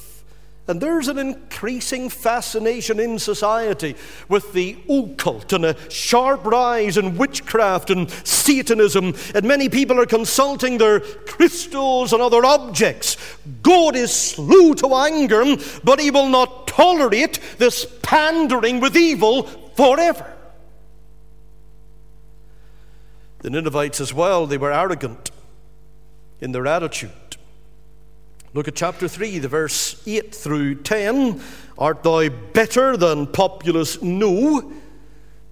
And 0.66 0.80
there's 0.80 1.10
an 1.10 1.18
increasing 1.18 2.08
fascination 2.08 2.98
in 2.98 3.20
society 3.20 3.96
with 4.30 4.54
the 4.54 4.78
occult 4.88 5.52
and 5.52 5.66
a 5.66 5.92
sharp 5.92 6.46
rise 6.46 6.96
in 6.96 7.18
witchcraft 7.18 7.90
and 7.90 8.10
Satanism. 8.26 9.14
And 9.36 9.46
many 9.46 9.68
people 9.68 10.00
are 10.00 10.06
consulting 10.06 10.78
their 10.78 11.02
crystals 11.02 12.14
and 12.14 12.22
other 12.22 12.46
objects. 12.46 13.18
God 13.62 13.98
is 13.98 14.14
slow 14.14 14.74
to 14.76 14.96
anger, 14.96 15.44
but 15.84 16.00
he 16.00 16.12
will 16.12 16.30
not 16.30 16.68
tolerate 16.68 17.42
this 17.58 17.86
pandering 18.02 18.80
with 18.80 18.96
evil 18.96 19.44
forever. 19.76 20.34
The 23.40 23.50
Ninevites, 23.50 24.00
as 24.00 24.14
well, 24.14 24.48
they 24.48 24.58
were 24.58 24.72
arrogant 24.72 25.33
in 26.44 26.52
their 26.52 26.68
attitude. 26.68 27.10
Look 28.54 28.68
at 28.68 28.76
chapter 28.76 29.08
3, 29.08 29.40
the 29.40 29.48
verse 29.48 30.04
8 30.06 30.36
through 30.36 30.76
10. 30.84 31.42
Art 31.78 32.04
thou 32.04 32.28
better 32.28 32.98
than 32.98 33.28
populous 33.28 34.02
No? 34.02 34.72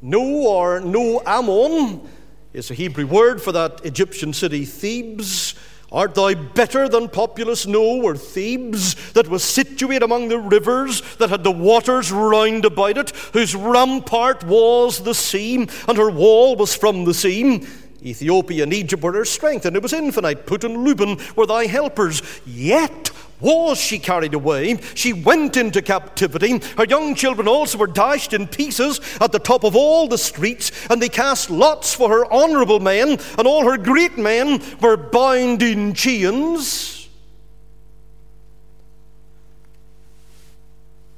No 0.02 0.22
or 0.22 0.82
No 0.82 1.22
Amon 1.26 2.08
is 2.52 2.70
a 2.70 2.74
Hebrew 2.74 3.08
word 3.08 3.42
for 3.42 3.54
that 3.54 3.86
Egyptian 3.86 4.34
city 4.34 4.66
Thebes. 4.66 5.56
Art 5.94 6.14
thou 6.14 6.34
better 6.34 6.90
than 6.90 7.08
populous 7.08 7.66
No 7.66 8.02
or 8.02 8.18
Thebes, 8.18 9.14
that 9.14 9.30
was 9.30 9.44
situate 9.46 10.04
among 10.04 10.28
the 10.28 10.40
rivers, 10.40 11.02
that 11.18 11.30
had 11.30 11.44
the 11.44 11.52
waters 11.52 12.12
round 12.12 12.66
about 12.66 12.98
it, 12.98 13.12
whose 13.34 13.56
rampart 13.56 14.44
was 14.44 15.04
the 15.04 15.16
sea, 15.16 15.68
and 15.88 15.98
her 15.98 16.10
wall 16.10 16.58
was 16.58 16.76
from 16.76 17.06
the 17.06 17.14
sea? 17.14 17.66
Ethiopia 18.04 18.64
and 18.64 18.74
Egypt 18.74 19.04
were 19.04 19.14
her 19.14 19.26
strength, 19.26 19.66
and 19.66 19.76
it 19.76 19.84
was 19.84 19.94
infinite. 19.94 20.46
Put 20.46 20.64
and 20.64 20.78
Lubim 20.78 21.36
were 21.36 21.46
thy 21.46 21.68
helpers. 21.68 22.22
Yet 22.46 23.12
was 23.40 23.80
she 23.80 24.00
carried 24.00 24.34
away. 24.34 24.78
She 24.96 25.14
went 25.14 25.58
into 25.58 25.82
captivity. 25.82 26.60
Her 26.78 26.86
young 26.86 27.16
children 27.16 27.48
also 27.48 27.78
were 27.78 27.88
dashed 27.88 28.34
in 28.34 28.48
pieces 28.48 29.00
at 29.20 29.32
the 29.32 29.40
top 29.40 29.64
of 29.64 29.76
all 29.76 30.08
the 30.08 30.18
streets, 30.18 30.72
and 30.90 31.02
they 31.02 31.10
cast 31.10 31.50
lots 31.50 31.94
for 31.94 32.10
her 32.10 32.32
honorable 32.32 32.80
men, 32.80 33.20
and 33.38 33.48
all 33.48 33.66
her 33.70 33.78
great 33.78 34.18
men 34.18 34.62
were 34.80 34.98
bound 34.98 35.62
in 35.62 35.94
chains. 35.94 37.10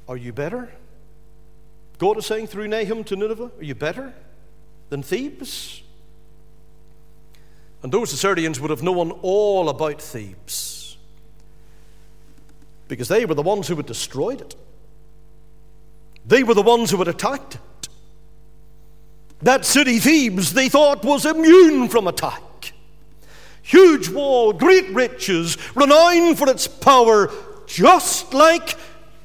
Are 0.06 0.16
you 0.16 0.32
better? 0.32 0.70
God 1.98 2.18
is 2.18 2.26
saying 2.26 2.48
through 2.48 2.68
Nahum 2.68 3.04
to 3.04 3.16
Nineveh, 3.16 3.50
Are 3.56 3.64
you 3.64 3.74
better 3.74 4.12
than 4.90 5.02
Thebes? 5.02 5.83
And 7.84 7.92
those 7.92 8.14
Assyrians 8.14 8.58
would 8.60 8.70
have 8.70 8.82
known 8.82 9.10
all 9.20 9.68
about 9.68 10.00
Thebes 10.00 10.96
because 12.88 13.08
they 13.08 13.26
were 13.26 13.34
the 13.34 13.42
ones 13.42 13.68
who 13.68 13.76
had 13.76 13.84
destroyed 13.84 14.40
it. 14.40 14.56
They 16.24 16.44
were 16.44 16.54
the 16.54 16.62
ones 16.62 16.90
who 16.90 16.96
had 16.96 17.08
attacked 17.08 17.56
it. 17.56 17.88
That 19.42 19.66
city, 19.66 19.98
Thebes, 19.98 20.54
they 20.54 20.70
thought 20.70 21.04
was 21.04 21.26
immune 21.26 21.90
from 21.90 22.06
attack. 22.06 22.72
Huge 23.60 24.08
wall, 24.08 24.54
great 24.54 24.88
riches, 24.88 25.58
renowned 25.74 26.38
for 26.38 26.48
its 26.48 26.66
power, 26.66 27.30
just 27.66 28.32
like 28.32 28.76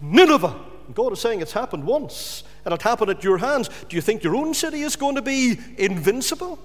Nineveh. 0.02 0.54
And 0.86 0.94
God 0.94 1.14
is 1.14 1.22
saying 1.22 1.40
it's 1.40 1.54
happened 1.54 1.86
once, 1.86 2.44
and 2.66 2.74
it 2.74 2.82
happened 2.82 3.12
at 3.12 3.24
your 3.24 3.38
hands. 3.38 3.70
Do 3.88 3.96
you 3.96 4.02
think 4.02 4.22
your 4.22 4.36
own 4.36 4.54
city 4.54 4.82
is 4.82 4.98
going 4.98 5.16
to 5.16 5.22
be 5.22 5.58
invincible? 5.78 6.60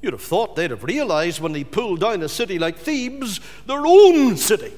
You'd 0.00 0.12
have 0.12 0.22
thought 0.22 0.54
they'd 0.54 0.70
have 0.70 0.84
realized 0.84 1.40
when 1.40 1.52
they 1.52 1.64
pulled 1.64 2.00
down 2.00 2.22
a 2.22 2.28
city 2.28 2.58
like 2.58 2.78
Thebes, 2.78 3.40
their 3.66 3.84
own 3.84 4.36
city 4.36 4.72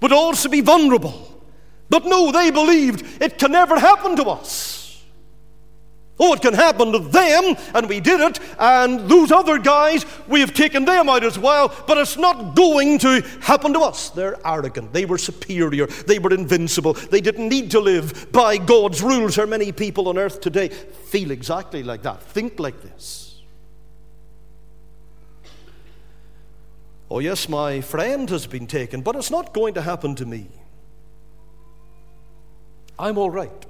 would 0.00 0.12
also 0.12 0.48
be 0.48 0.60
vulnerable. 0.60 1.32
But 1.88 2.04
no, 2.04 2.32
they 2.32 2.50
believed 2.50 3.22
it 3.22 3.38
can 3.38 3.52
never 3.52 3.78
happen 3.78 4.16
to 4.16 4.24
us. 4.24 4.76
Oh, 6.18 6.32
it 6.32 6.40
can 6.40 6.54
happen 6.54 6.92
to 6.92 6.98
them, 6.98 7.56
and 7.74 7.88
we 7.90 8.00
did 8.00 8.20
it, 8.20 8.40
and 8.58 9.00
those 9.00 9.30
other 9.30 9.58
guys, 9.58 10.06
we 10.26 10.40
have 10.40 10.54
taken 10.54 10.86
them 10.86 11.10
out 11.10 11.22
as 11.22 11.38
well, 11.38 11.72
but 11.86 11.98
it's 11.98 12.16
not 12.16 12.56
going 12.56 12.98
to 13.00 13.20
happen 13.42 13.74
to 13.74 13.80
us. 13.80 14.08
They're 14.08 14.38
arrogant, 14.42 14.94
they 14.94 15.04
were 15.04 15.18
superior, 15.18 15.86
they 15.86 16.18
were 16.18 16.32
invincible, 16.32 16.94
they 16.94 17.20
didn't 17.20 17.50
need 17.50 17.70
to 17.72 17.80
live 17.80 18.32
by 18.32 18.56
God's 18.56 19.02
rules. 19.02 19.36
How 19.36 19.44
many 19.44 19.72
people 19.72 20.08
on 20.08 20.16
earth 20.16 20.40
today 20.40 20.68
feel 20.68 21.30
exactly 21.30 21.82
like 21.82 22.02
that, 22.04 22.22
think 22.22 22.58
like 22.58 22.80
this? 22.80 23.25
Oh, 27.10 27.20
yes, 27.20 27.48
my 27.48 27.80
friend 27.80 28.28
has 28.30 28.46
been 28.46 28.66
taken, 28.66 29.00
but 29.00 29.14
it's 29.14 29.30
not 29.30 29.54
going 29.54 29.74
to 29.74 29.82
happen 29.82 30.14
to 30.16 30.26
me. 30.26 30.48
I'm 32.98 33.16
all 33.18 33.30
right. 33.30 33.66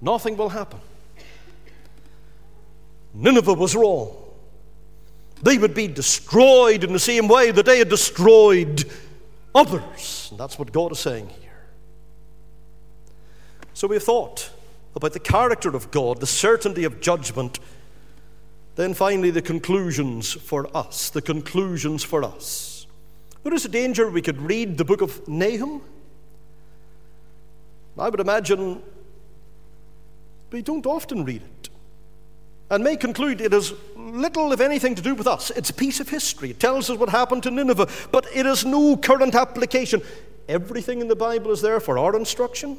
Nothing 0.00 0.36
will 0.36 0.48
happen. 0.48 0.80
Nineveh 3.14 3.54
was 3.54 3.74
wrong. 3.74 4.14
They 5.42 5.58
would 5.58 5.74
be 5.74 5.86
destroyed 5.86 6.82
in 6.82 6.92
the 6.92 6.98
same 6.98 7.28
way 7.28 7.50
that 7.52 7.64
they 7.64 7.78
had 7.78 7.88
destroyed 7.88 8.84
others. 9.54 10.28
And 10.30 10.40
that's 10.40 10.58
what 10.58 10.72
God 10.72 10.92
is 10.92 10.98
saying 10.98 11.28
here. 11.40 11.66
So 13.72 13.86
we've 13.86 14.02
thought 14.02 14.50
about 14.96 15.12
the 15.12 15.20
character 15.20 15.74
of 15.76 15.90
God, 15.92 16.18
the 16.18 16.26
certainty 16.26 16.82
of 16.82 17.00
judgment 17.00 17.60
then 18.78 18.94
finally, 18.94 19.32
the 19.32 19.42
conclusions 19.42 20.32
for 20.32 20.68
us. 20.76 21.10
The 21.10 21.20
conclusions 21.20 22.04
for 22.04 22.22
us. 22.22 22.86
There 23.42 23.52
is 23.52 23.64
a 23.64 23.68
danger 23.68 24.08
we 24.08 24.22
could 24.22 24.40
read 24.40 24.78
the 24.78 24.84
book 24.84 25.00
of 25.00 25.26
Nahum. 25.26 25.82
I 27.98 28.08
would 28.08 28.20
imagine 28.20 28.80
we 30.52 30.62
don't 30.62 30.86
often 30.86 31.24
read 31.24 31.42
it 31.42 31.70
and 32.70 32.84
may 32.84 32.96
conclude 32.96 33.40
it 33.40 33.50
has 33.50 33.74
little, 33.96 34.52
if 34.52 34.60
anything, 34.60 34.94
to 34.94 35.02
do 35.02 35.16
with 35.16 35.26
us. 35.26 35.50
It's 35.56 35.70
a 35.70 35.74
piece 35.74 35.98
of 35.98 36.08
history. 36.08 36.50
It 36.50 36.60
tells 36.60 36.88
us 36.88 36.98
what 36.98 37.08
happened 37.08 37.42
to 37.42 37.50
Nineveh, 37.50 37.88
but 38.12 38.26
it 38.32 38.46
has 38.46 38.64
no 38.64 38.96
current 38.96 39.34
application. 39.34 40.02
Everything 40.48 41.00
in 41.00 41.08
the 41.08 41.16
Bible 41.16 41.50
is 41.50 41.62
there 41.62 41.80
for 41.80 41.98
our 41.98 42.14
instruction. 42.14 42.78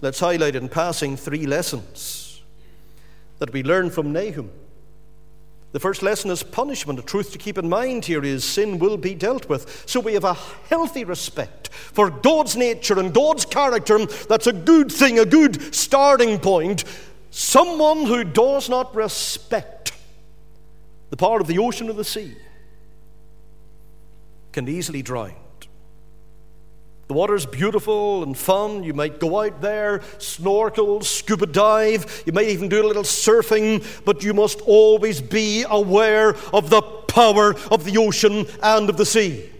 Let's 0.00 0.18
highlight 0.18 0.56
in 0.56 0.68
passing 0.68 1.16
three 1.16 1.46
lessons 1.46 2.21
that 3.42 3.52
we 3.52 3.64
learn 3.64 3.90
from 3.90 4.12
Nahum. 4.12 4.52
The 5.72 5.80
first 5.80 6.00
lesson 6.00 6.30
is 6.30 6.44
punishment. 6.44 6.96
The 6.96 7.04
truth 7.04 7.32
to 7.32 7.38
keep 7.38 7.58
in 7.58 7.68
mind 7.68 8.04
here 8.04 8.22
is 8.22 8.44
sin 8.44 8.78
will 8.78 8.96
be 8.96 9.16
dealt 9.16 9.48
with. 9.48 9.82
So 9.84 9.98
we 9.98 10.14
have 10.14 10.22
a 10.22 10.34
healthy 10.68 11.02
respect 11.02 11.68
for 11.72 12.08
God's 12.08 12.54
nature 12.54 13.00
and 13.00 13.12
God's 13.12 13.44
character. 13.44 14.06
That's 14.28 14.46
a 14.46 14.52
good 14.52 14.92
thing, 14.92 15.18
a 15.18 15.24
good 15.24 15.74
starting 15.74 16.38
point. 16.38 16.84
Someone 17.32 18.06
who 18.06 18.22
does 18.22 18.68
not 18.68 18.94
respect 18.94 19.92
the 21.10 21.16
part 21.16 21.40
of 21.40 21.48
the 21.48 21.58
ocean 21.58 21.90
or 21.90 21.94
the 21.94 22.04
sea 22.04 22.36
can 24.52 24.68
easily 24.68 25.02
drown. 25.02 25.34
The 27.08 27.14
water's 27.14 27.44
beautiful 27.44 28.22
and 28.22 28.36
fun. 28.36 28.84
You 28.84 28.94
might 28.94 29.20
go 29.20 29.42
out 29.42 29.60
there, 29.60 30.00
snorkel, 30.18 31.02
scuba 31.02 31.46
dive. 31.46 32.22
You 32.24 32.32
might 32.32 32.48
even 32.48 32.68
do 32.68 32.84
a 32.84 32.86
little 32.86 33.02
surfing, 33.02 33.84
but 34.04 34.22
you 34.22 34.32
must 34.32 34.60
always 34.62 35.20
be 35.20 35.64
aware 35.68 36.34
of 36.54 36.70
the 36.70 36.80
power 36.80 37.54
of 37.70 37.84
the 37.84 37.98
ocean 37.98 38.46
and 38.62 38.88
of 38.88 38.96
the 38.96 39.04
sea. 39.04 39.50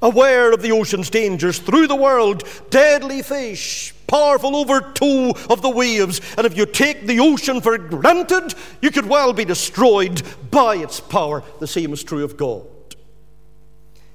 Aware 0.00 0.52
of 0.52 0.62
the 0.62 0.72
ocean's 0.72 1.10
dangers 1.10 1.58
through 1.58 1.86
the 1.86 1.96
world, 1.96 2.44
deadly 2.70 3.22
fish, 3.22 3.94
powerful 4.06 4.54
over 4.54 4.80
two 4.80 5.32
of 5.50 5.62
the 5.62 5.70
waves. 5.70 6.20
And 6.36 6.46
if 6.46 6.56
you 6.56 6.66
take 6.66 7.06
the 7.06 7.20
ocean 7.20 7.60
for 7.60 7.76
granted, 7.78 8.54
you 8.80 8.90
could 8.90 9.06
well 9.06 9.32
be 9.32 9.44
destroyed 9.44 10.22
by 10.50 10.76
its 10.76 11.00
power. 11.00 11.42
The 11.60 11.66
same 11.66 11.92
is 11.92 12.04
true 12.04 12.24
of 12.24 12.36
God. 12.36 12.66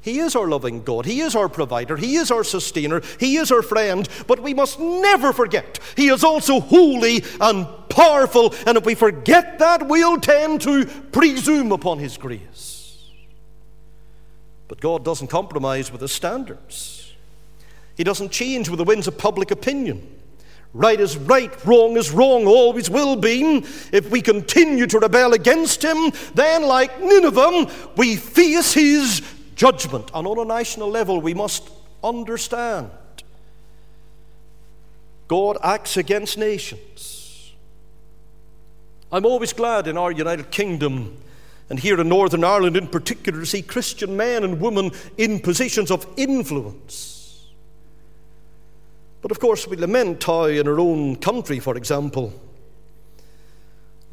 He 0.02 0.18
is 0.18 0.36
our 0.36 0.47
loving 0.47 0.82
God. 0.82 1.06
He 1.06 1.22
is 1.22 1.36
our 1.36 1.47
provider. 1.47 1.95
He 1.95 2.16
is 2.16 2.32
our 2.32 2.43
sustainer. 2.43 3.02
He 3.20 3.38
is 3.38 3.52
our 3.52 3.62
friend. 3.62 4.10
But 4.28 4.41
we 4.41 4.54
must 4.54 4.80
never 4.80 5.32
forget 5.32 5.80
He 5.95 6.10
is 6.10 6.24
also 6.24 6.60
holy 6.60 7.24
and 7.39 7.68
powerful, 7.89 8.54
and 8.66 8.78
if 8.78 8.86
we 8.86 8.95
forget 8.95 9.60
that, 9.60 9.88
we'll 9.88 10.20
tend 10.20 10.62
to 10.62 10.86
presume 10.86 11.72
upon 11.72 11.99
His 11.99 12.18
grace. 12.18 13.10
But 14.68 14.80
God 14.80 15.04
doesn't 15.04 15.28
compromise 15.28 15.91
with 15.91 16.02
His 16.02 16.12
standards, 16.12 17.14
He 17.95 18.04
doesn't 18.04 18.32
change 18.32 18.70
with 18.70 18.78
the 18.80 18.86
winds 18.86 19.08
of 19.08 19.18
public 19.18 19.52
opinion. 19.52 20.18
Right 20.74 21.02
is 21.02 21.18
right, 21.18 21.54
wrong 21.66 21.97
is 21.97 22.12
wrong, 22.12 22.45
always 22.47 22.89
will 22.89 23.18
be. 23.18 23.58
If 23.91 24.10
we 24.10 24.22
continue 24.22 24.88
to 24.88 24.99
rebel 24.99 25.34
against 25.34 25.84
Him, 25.84 26.14
then, 26.34 26.64
like 26.64 27.02
Nineveh, 27.02 27.70
we 27.97 28.16
face 28.16 28.72
His 28.72 29.22
judgment. 29.56 30.10
And 30.14 30.28
on 30.28 30.39
a 30.39 30.45
national 30.45 30.89
level, 30.89 31.22
we 31.22 31.34
must 31.34 31.70
understand 32.04 32.89
God 35.28 35.58
acts 35.64 35.95
against 35.95 36.38
nations. 36.38 37.54
I'm 39.12 39.26
always 39.26 39.54
glad 39.54 39.88
in 39.88 39.97
our 39.97 40.12
United 40.12 40.52
Kingdom 40.52 41.18
and 41.70 41.80
here 41.80 42.02
in 42.02 42.10
Northern 42.10 42.43
Ireland 42.43 42.76
in 42.76 42.88
particular 42.88 43.39
to 43.39 43.45
see 43.45 43.62
Christian 43.62 44.18
men 44.18 44.43
and 44.43 44.60
women 44.60 44.91
in 45.18 45.39
positions 45.39 45.89
of 45.89 46.06
influence. 46.18 47.47
But 49.22 49.32
of 49.32 49.39
course, 49.39 49.68
we 49.68 49.78
lament 49.78 50.24
how 50.24 50.45
in 50.45 50.68
our 50.68 50.80
own 50.80 51.16
country, 51.16 51.60
for 51.60 51.78
example, 51.78 52.34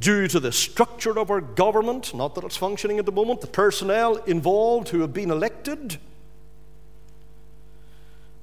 due 0.00 0.28
to 0.28 0.38
the 0.38 0.52
structure 0.52 1.18
of 1.18 1.30
our 1.30 1.40
government, 1.40 2.14
not 2.14 2.34
that 2.34 2.44
it's 2.44 2.56
functioning 2.56 2.98
at 2.98 3.06
the 3.06 3.12
moment, 3.12 3.40
the 3.40 3.46
personnel 3.46 4.16
involved 4.24 4.90
who 4.90 5.00
have 5.00 5.12
been 5.12 5.30
elected, 5.30 5.98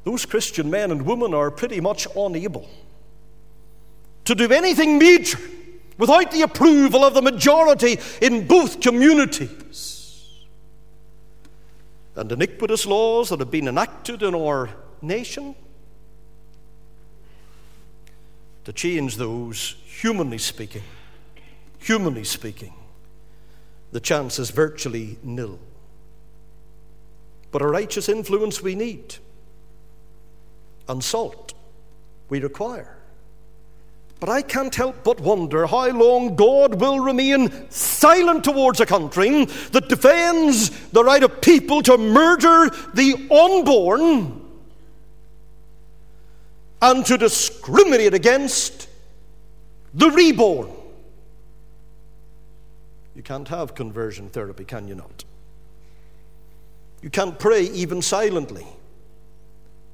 those 0.04 0.26
Christian 0.26 0.70
men 0.70 0.92
and 0.92 1.04
women 1.04 1.34
are 1.34 1.50
pretty 1.50 1.82
much 1.82 2.08
unable 2.16 2.70
to 4.26 4.36
do 4.36 4.52
anything 4.52 5.00
major 5.00 5.40
without 5.98 6.32
the 6.32 6.42
approval 6.42 7.04
of 7.04 7.14
the 7.14 7.22
majority 7.22 7.98
in 8.22 8.46
both 8.46 8.82
communities. 8.82 10.46
And 12.16 12.32
iniquitous 12.32 12.86
laws 12.86 13.30
that 13.30 13.40
have 13.40 13.52
been 13.52 13.68
enacted 13.68 14.24
in 14.24 14.36
our 14.36 14.70
nation 15.02 15.56
to 18.64 18.74
change 18.74 19.18
those, 19.18 19.76
humanly 19.86 20.38
speaking, 20.38 20.84
humanly 21.86 22.24
speaking, 22.24 22.74
the 23.92 24.00
chance 24.00 24.40
is 24.40 24.50
virtually 24.50 25.20
nil. 25.24 25.60
But 27.52 27.62
a 27.62 27.68
righteous 27.68 28.10
influence 28.10 28.62
we 28.62 28.74
need 28.74 29.16
and 30.90 31.04
salt 31.04 31.54
we 32.28 32.40
require. 32.40 32.98
But 34.20 34.30
I 34.30 34.42
can't 34.42 34.74
help 34.74 35.04
but 35.04 35.20
wonder 35.20 35.68
how 35.68 35.90
long 35.90 36.36
God 36.36 36.82
will 36.82 37.00
remain 37.00 37.70
silent 37.70 38.44
towards 38.44 38.80
a 38.80 38.88
country 38.88 39.46
that 39.46 39.88
defends 39.88 40.72
the 40.90 41.04
right 41.04 41.22
of 41.22 41.40
people 41.40 41.84
to 41.84 42.00
murder 42.00 42.72
the 42.96 43.14
unborn 43.30 44.42
and 46.82 47.06
to 47.06 47.18
discriminate 47.18 48.16
against 48.16 48.90
the 49.94 50.10
reborn. 50.10 50.72
Can't 53.26 53.48
have 53.48 53.74
conversion 53.74 54.30
therapy, 54.30 54.64
can 54.64 54.88
you 54.88 54.94
not? 54.94 55.26
You 57.02 57.10
can't 57.10 57.38
pray 57.40 57.64
even 57.64 58.02
silently 58.02 58.66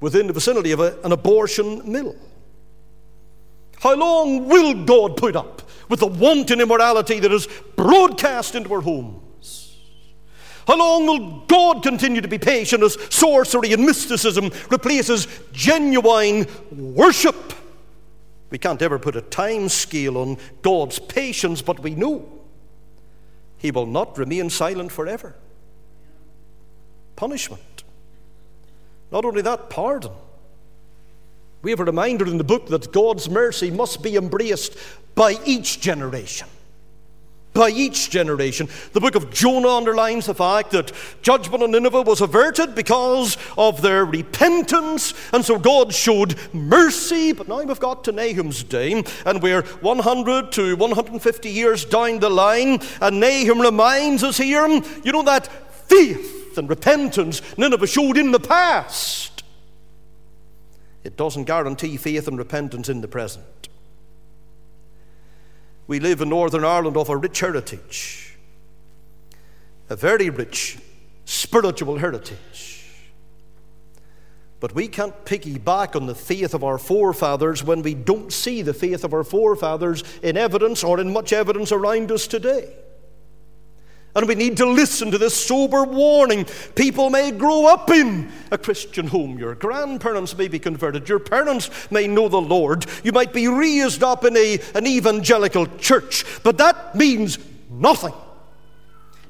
within 0.00 0.26
the 0.26 0.34
vicinity 0.34 0.72
of 0.72 0.80
a, 0.80 0.98
an 1.02 1.12
abortion 1.12 1.90
mill. 1.90 2.14
How 3.80 3.94
long 3.96 4.48
will 4.48 4.84
God 4.84 5.16
put 5.16 5.34
up 5.34 5.62
with 5.88 6.00
the 6.00 6.06
wanton 6.06 6.60
immorality 6.60 7.20
that 7.20 7.32
is 7.32 7.48
broadcast 7.74 8.54
into 8.54 8.72
our 8.74 8.82
homes? 8.82 9.78
How 10.66 10.78
long 10.78 11.06
will 11.06 11.40
God 11.46 11.82
continue 11.82 12.20
to 12.20 12.28
be 12.28 12.38
patient 12.38 12.82
as 12.82 12.98
sorcery 13.08 13.72
and 13.72 13.84
mysticism 13.84 14.50
replaces 14.70 15.26
genuine 15.52 16.46
worship? 16.70 17.54
We 18.50 18.58
can't 18.58 18.82
ever 18.82 18.98
put 18.98 19.16
a 19.16 19.22
time 19.22 19.70
scale 19.70 20.18
on 20.18 20.36
God's 20.60 20.98
patience, 20.98 21.62
but 21.62 21.80
we 21.80 21.94
know 21.94 22.41
He 23.62 23.70
will 23.70 23.86
not 23.86 24.18
remain 24.18 24.50
silent 24.50 24.92
forever. 24.92 25.36
Punishment 27.16 27.62
not 29.12 29.26
only 29.26 29.42
that, 29.42 29.68
pardon. 29.68 30.10
We 31.60 31.70
have 31.70 31.80
a 31.80 31.84
reminder 31.84 32.26
in 32.26 32.38
the 32.38 32.44
book 32.44 32.68
that 32.68 32.92
God's 32.92 33.28
mercy 33.28 33.70
must 33.70 34.02
be 34.02 34.16
embraced 34.16 34.76
by 35.14 35.38
each 35.44 35.80
generation. 35.80 36.48
By 37.54 37.68
each 37.68 38.08
generation. 38.08 38.68
The 38.94 39.00
book 39.00 39.14
of 39.14 39.30
Jonah 39.30 39.68
underlines 39.68 40.24
the 40.24 40.34
fact 40.34 40.70
that 40.70 40.90
judgment 41.20 41.62
on 41.62 41.72
Nineveh 41.72 42.00
was 42.00 42.22
averted 42.22 42.74
because 42.74 43.36
of 43.58 43.82
their 43.82 44.06
repentance, 44.06 45.12
and 45.32 45.44
so 45.44 45.58
God 45.58 45.92
showed 45.92 46.34
mercy. 46.54 47.32
But 47.32 47.48
now 47.48 47.62
we've 47.62 47.78
got 47.78 48.04
to 48.04 48.12
Nahum's 48.12 48.62
day, 48.62 49.04
and 49.26 49.42
we're 49.42 49.62
100 49.62 50.52
to 50.52 50.76
150 50.76 51.50
years 51.50 51.84
down 51.84 52.20
the 52.20 52.30
line, 52.30 52.80
and 53.02 53.20
Nahum 53.20 53.60
reminds 53.60 54.24
us 54.24 54.38
here 54.38 54.66
you 54.66 55.12
know, 55.12 55.22
that 55.22 55.46
faith 55.88 56.56
and 56.56 56.68
repentance 56.70 57.42
Nineveh 57.58 57.86
showed 57.86 58.16
in 58.16 58.32
the 58.32 58.40
past, 58.40 59.42
it 61.04 61.16
doesn't 61.16 61.44
guarantee 61.44 61.96
faith 61.96 62.28
and 62.28 62.38
repentance 62.38 62.88
in 62.88 63.00
the 63.00 63.08
present. 63.08 63.61
We 65.92 66.00
live 66.00 66.22
in 66.22 66.30
Northern 66.30 66.64
Ireland 66.64 66.96
of 66.96 67.10
a 67.10 67.16
rich 67.18 67.40
heritage, 67.40 68.38
a 69.90 69.94
very 69.94 70.30
rich 70.30 70.78
spiritual 71.26 71.98
heritage. 71.98 72.86
But 74.58 74.74
we 74.74 74.88
can't 74.88 75.26
piggyback 75.26 75.94
on 75.94 76.06
the 76.06 76.14
faith 76.14 76.54
of 76.54 76.64
our 76.64 76.78
forefathers 76.78 77.62
when 77.62 77.82
we 77.82 77.92
don't 77.92 78.32
see 78.32 78.62
the 78.62 78.72
faith 78.72 79.04
of 79.04 79.12
our 79.12 79.22
forefathers 79.22 80.02
in 80.22 80.38
evidence 80.38 80.82
or 80.82 80.98
in 80.98 81.12
much 81.12 81.30
evidence 81.30 81.72
around 81.72 82.10
us 82.10 82.26
today. 82.26 82.72
And 84.14 84.28
we 84.28 84.34
need 84.34 84.58
to 84.58 84.66
listen 84.66 85.10
to 85.10 85.18
this 85.18 85.34
sober 85.34 85.84
warning. 85.84 86.44
People 86.74 87.08
may 87.08 87.30
grow 87.30 87.66
up 87.66 87.90
in 87.90 88.30
a 88.50 88.58
Christian 88.58 89.06
home. 89.06 89.38
Your 89.38 89.54
grandparents 89.54 90.36
may 90.36 90.48
be 90.48 90.58
converted. 90.58 91.08
Your 91.08 91.18
parents 91.18 91.70
may 91.90 92.06
know 92.06 92.28
the 92.28 92.40
Lord. 92.40 92.84
You 93.02 93.12
might 93.12 93.32
be 93.32 93.48
raised 93.48 94.02
up 94.02 94.24
in 94.24 94.36
a, 94.36 94.60
an 94.74 94.86
evangelical 94.86 95.66
church. 95.78 96.26
But 96.42 96.58
that 96.58 96.94
means 96.94 97.38
nothing 97.70 98.12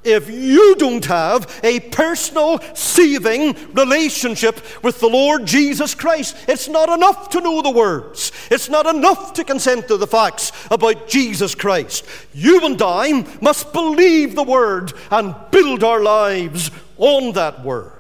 if 0.05 0.28
you 0.30 0.74
don't 0.76 1.05
have 1.05 1.61
a 1.62 1.80
personal, 1.80 2.61
saving 2.74 3.55
relationship 3.72 4.61
with 4.82 5.00
the 5.00 5.09
Lord 5.09 5.46
Jesus 5.46 5.94
Christ. 5.94 6.36
It's 6.48 6.68
not 6.68 6.88
enough 6.88 7.30
to 7.30 7.40
know 7.40 7.62
the 7.62 7.70
words, 7.70 8.32
it's 8.50 8.68
not 8.68 8.86
enough 8.86 9.32
to 9.34 9.44
consent 9.44 9.88
to 9.88 9.96
the 9.96 10.07
facts 10.07 10.53
about 10.70 11.09
Jesus 11.09 11.55
Christ. 11.55 12.07
You 12.34 12.64
and 12.64 12.80
I 12.80 13.24
must 13.40 13.72
believe 13.72 14.34
the 14.34 14.42
word 14.42 14.92
and 15.11 15.34
build 15.50 15.84
our 15.84 16.00
lives 16.00 16.70
on 16.96 17.32
that 17.32 17.64
word. 17.64 17.92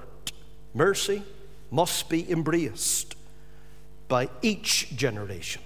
Mercy 0.74 1.22
must 1.70 2.08
be 2.08 2.30
embraced 2.30 3.14
by 4.08 4.28
each 4.42 4.94
generation. 4.94 5.62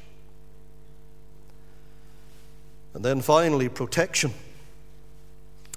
And 2.94 3.04
then 3.04 3.20
finally, 3.20 3.68
protection. 3.68 4.32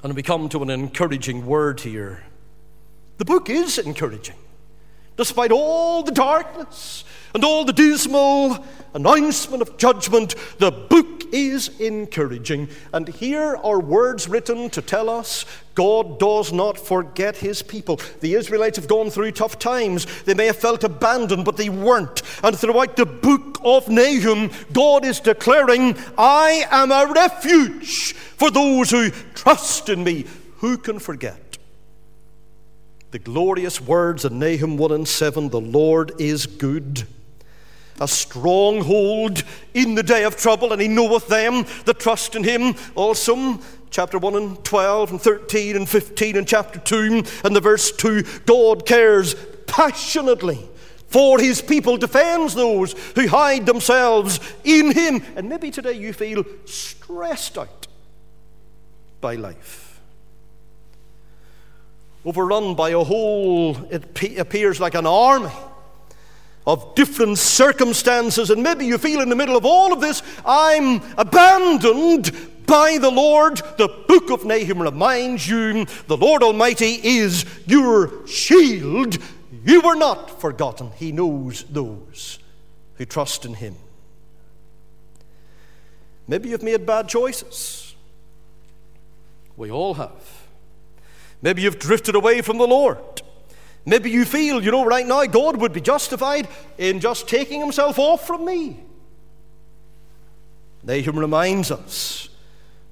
And 0.02 0.16
we 0.16 0.24
come 0.24 0.48
to 0.50 0.62
an 0.64 0.70
encouraging 0.70 1.46
word 1.46 1.82
here. 1.82 2.24
The 3.18 3.26
book 3.26 3.50
is 3.50 3.78
encouraging. 3.78 4.38
Despite 5.18 5.52
all 5.52 6.04
the 6.04 6.14
darkness 6.14 7.04
and 7.34 7.44
all 7.44 7.66
the 7.66 7.74
dismal 7.74 8.66
announcement 8.94 9.62
of 9.62 9.78
judgment, 9.78 10.36
the 10.58 10.72
book 10.72 11.24
is 11.32 11.80
encouraging. 11.80 12.70
And 12.94 13.08
here 13.08 13.56
are 13.58 13.80
words 13.80 14.28
written 14.28 14.70
to 14.72 14.82
tell 14.82 15.10
us 15.10 15.46
God 15.76 16.20
does 16.20 16.52
not 16.52 16.78
forget 16.78 17.38
his 17.38 17.62
people. 17.62 18.00
The 18.20 18.34
Israelites 18.34 18.78
have 18.78 18.88
gone 18.88 19.10
through 19.10 19.32
tough 19.32 19.60
times. 19.60 20.06
They 20.24 20.34
may 20.34 20.48
have 20.48 20.58
felt 20.58 20.84
abandoned, 20.84 21.46
but 21.46 21.58
they 21.58 21.70
weren't. 21.70 22.22
And 22.44 22.58
throughout 22.58 22.96
the 22.96 23.06
book 23.06 23.60
of 23.64 23.88
Nahum, 23.88 24.52
God 24.74 25.06
is 25.06 25.20
declaring, 25.20 25.96
I 26.18 26.66
am 26.70 26.92
a 26.92 27.12
refuge 27.14 28.14
for 28.14 28.52
those 28.52 28.92
who 28.92 29.12
trust 29.36 29.90
in 29.90 30.04
me. 30.04 30.26
Who 30.58 30.78
can 30.78 31.00
forget? 31.00 31.58
The 33.12 33.20
glorious 33.20 33.82
words 33.82 34.24
in 34.26 34.38
Nahum 34.38 34.78
1 34.78 34.92
and 34.92 35.08
7 35.08 35.50
the 35.50 35.62
Lord 35.62 36.12
is 36.20 36.46
good, 36.46 37.08
a 38.00 38.08
stronghold 38.08 39.44
in 39.74 39.96
the 39.96 40.04
day 40.04 40.24
of 40.24 40.36
trouble, 40.36 40.72
and 40.72 40.82
he 40.82 40.88
knoweth 40.88 41.28
them 41.28 41.66
that 41.86 42.00
trust 42.00 42.36
in 42.36 42.44
him. 42.44 42.76
Also, 42.96 43.60
chapter 43.90 44.18
1 44.18 44.36
and 44.36 44.64
12 44.64 45.12
and 45.12 45.22
13 45.22 45.76
and 45.76 45.90
15 45.90 46.38
and 46.38 46.48
chapter 46.48 46.80
2 46.80 47.24
and 47.44 47.56
the 47.56 47.62
verse 47.62 47.92
2 47.92 48.24
God 48.46 48.86
cares 48.86 49.36
passionately 49.68 50.70
for 51.08 51.40
his 51.40 51.62
people, 51.62 51.98
defends 51.98 52.54
those 52.54 52.94
who 53.16 53.28
hide 53.28 53.66
themselves 53.66 54.40
in 54.64 54.92
him. 54.92 55.24
And 55.36 55.50
maybe 55.50 55.72
today 55.72 55.94
you 55.94 56.14
feel 56.14 56.44
stressed 56.66 57.58
out 57.58 57.88
by 59.20 59.36
life. 59.36 60.00
Overrun 62.26 62.76
by 62.76 62.90
a 62.90 63.04
whole, 63.04 63.76
it 63.92 64.38
appears 64.38 64.80
like 64.80 64.94
an 64.94 65.08
army 65.08 65.52
of 66.70 66.94
different 66.94 67.40
circumstances, 67.40 68.52
and 68.52 68.62
maybe 68.62 68.86
you 68.86 69.00
feel 69.00 69.22
in 69.22 69.30
the 69.30 69.36
middle 69.36 69.58
of 69.58 69.66
all 69.66 69.92
of 69.92 70.02
this, 70.02 70.22
I'm 70.46 71.02
abandoned 71.18 72.32
by 72.68 73.00
the 73.00 73.10
Lord. 73.10 73.58
The 73.78 73.88
book 74.08 74.30
of 74.30 74.46
Nahum 74.46 74.80
reminds 74.80 75.50
you 75.50 75.86
the 76.06 76.16
Lord 76.16 76.44
Almighty 76.44 77.00
is 77.04 77.44
your 77.66 78.28
shield. 78.28 79.18
You 79.66 79.82
were 79.82 79.96
not 79.96 80.40
forgotten. 80.40 80.92
He 80.92 81.12
knows 81.12 81.64
those 81.64 82.38
who 82.96 83.06
trust 83.06 83.46
in 83.46 83.56
Him. 83.56 83.76
Maybe 86.28 86.50
you've 86.50 86.62
made 86.62 86.86
bad 86.86 87.10
choices. 87.10 87.96
We 89.58 89.72
all 89.72 89.96
have. 89.96 90.46
Maybe 91.42 91.64
you've 91.64 91.80
drifted 91.80 92.14
away 92.14 92.42
from 92.42 92.60
the 92.60 92.68
Lord. 92.68 93.24
Maybe 93.86 94.12
you 94.12 94.26
feel, 94.26 94.64
you 94.64 94.72
know, 94.72 94.86
right 94.86 95.06
now 95.06 95.26
God 95.26 95.58
would 95.58 95.74
be 95.74 95.82
justified 95.82 96.48
in 96.78 97.00
just 97.00 97.28
taking 97.28 97.60
himself 97.60 97.98
off 97.98 98.28
from 98.28 98.46
me. 98.46 98.84
Nahum 100.84 101.18
reminds 101.18 101.72
us 101.72 102.30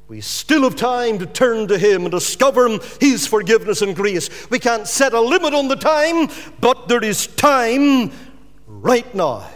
we 0.07 0.21
still 0.21 0.63
have 0.63 0.77
time 0.77 1.19
to 1.19 1.25
turn 1.25 1.67
to 1.67 1.77
Him 1.77 2.03
and 2.03 2.11
discover 2.11 2.79
His 3.01 3.27
forgiveness 3.27 3.81
and 3.81 3.95
grace. 3.95 4.29
We 4.49 4.57
can't 4.57 4.88
set 4.88 5.13
a 5.13 5.19
limit 5.19 5.53
on 5.53 5.67
the 5.67 5.75
time, 5.75 6.29
but 6.61 6.88
there 6.88 7.03
is 7.03 7.27
time 7.27 8.11
right 8.67 9.13
now. 9.13 9.49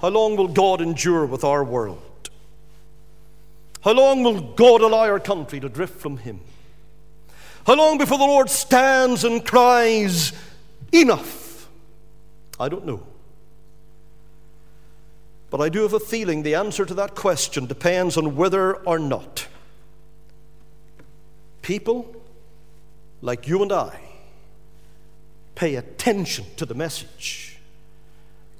How 0.00 0.08
long 0.08 0.36
will 0.36 0.48
God 0.48 0.82
endure 0.82 1.24
with 1.24 1.44
our 1.44 1.64
world? 1.64 2.02
How 3.80 3.92
long 3.92 4.22
will 4.22 4.40
God 4.40 4.82
allow 4.82 5.04
our 5.04 5.20
country 5.20 5.60
to 5.60 5.68
drift 5.70 5.98
from 5.98 6.18
Him? 6.18 6.40
How 7.68 7.74
long 7.74 7.98
before 7.98 8.16
the 8.16 8.24
Lord 8.24 8.48
stands 8.48 9.24
and 9.24 9.44
cries, 9.44 10.32
Enough? 10.90 11.68
I 12.58 12.70
don't 12.70 12.86
know. 12.86 13.06
But 15.50 15.60
I 15.60 15.68
do 15.68 15.82
have 15.82 15.92
a 15.92 16.00
feeling 16.00 16.42
the 16.42 16.54
answer 16.54 16.86
to 16.86 16.94
that 16.94 17.14
question 17.14 17.66
depends 17.66 18.16
on 18.16 18.36
whether 18.36 18.76
or 18.76 18.98
not 18.98 19.48
people 21.60 22.16
like 23.20 23.46
you 23.46 23.60
and 23.60 23.70
I 23.70 24.00
pay 25.54 25.74
attention 25.74 26.46
to 26.56 26.64
the 26.64 26.74
message 26.74 27.58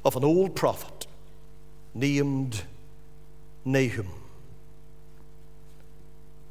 of 0.05 0.17
an 0.17 0.25
old 0.25 0.55
prophet 0.55 1.07
named 1.95 2.61
Nahum. 3.65 4.09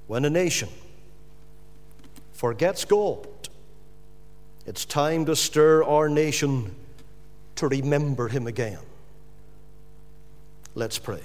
When 0.07 0.25
a 0.25 0.29
nation 0.31 0.69
forgets 2.37 2.85
God, 2.85 3.27
it's 4.67 4.85
time 4.85 5.25
to 5.25 5.35
stir 5.35 5.83
our 5.83 6.07
nation 6.07 6.75
to 7.55 7.67
remember 7.67 8.27
Him 8.27 8.45
again. 8.45 8.77
Let's 10.75 10.99
pray. 10.99 11.23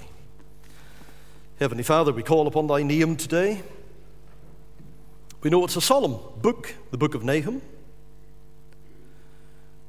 Heavenly 1.59 1.83
Father, 1.83 2.11
we 2.11 2.23
call 2.23 2.47
upon 2.47 2.65
thy 2.65 2.81
name 2.81 3.15
today. 3.15 3.61
We 5.43 5.51
know 5.51 5.63
it's 5.63 5.75
a 5.75 5.81
solemn 5.81 6.17
book, 6.41 6.73
the 6.89 6.97
book 6.97 7.13
of 7.13 7.23
Nahum. 7.23 7.61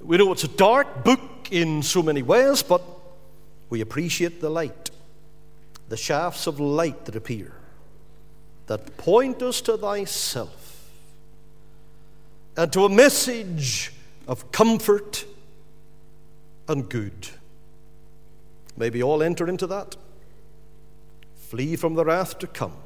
We 0.01 0.19
know 0.19 0.31
it's 0.31 0.45
a 0.45 0.49
dark 0.49 1.05
book 1.05 1.23
in 1.51 1.83
so 1.83 2.03
many 2.03 2.21
ways, 2.21 2.63
but 2.63 2.83
we 3.71 3.81
appreciate 3.81 4.43
the 4.43 4.51
light, 4.51 4.91
the 5.89 5.97
shafts 5.97 6.47
of 6.47 6.61
light 6.61 7.07
that 7.07 7.17
appear, 7.17 7.55
that 8.67 8.99
point 8.99 9.41
us 9.41 9.63
to 9.63 9.79
thyself 9.79 10.64
and 12.57 12.73
to 12.73 12.85
a 12.85 12.89
message 12.89 13.93
of 14.29 14.53
comfort 14.53 15.25
and 16.69 16.89
good. 16.89 17.29
May 18.77 18.91
we 18.91 19.03
all 19.03 19.23
enter 19.23 19.49
into 19.49 19.67
that. 19.67 19.97
Flee 21.35 21.77
from 21.77 21.95
the 21.95 22.05
wrath 22.05 22.39
to 22.41 22.47
come. 22.47 22.77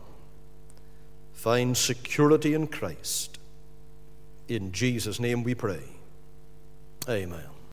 Find 1.32 1.76
security 1.76 2.54
in 2.54 2.66
Christ. 2.66 3.38
In 4.48 4.72
Jesus' 4.72 5.20
name 5.20 5.44
we 5.44 5.54
pray. 5.54 5.82
Amen. 7.08 7.57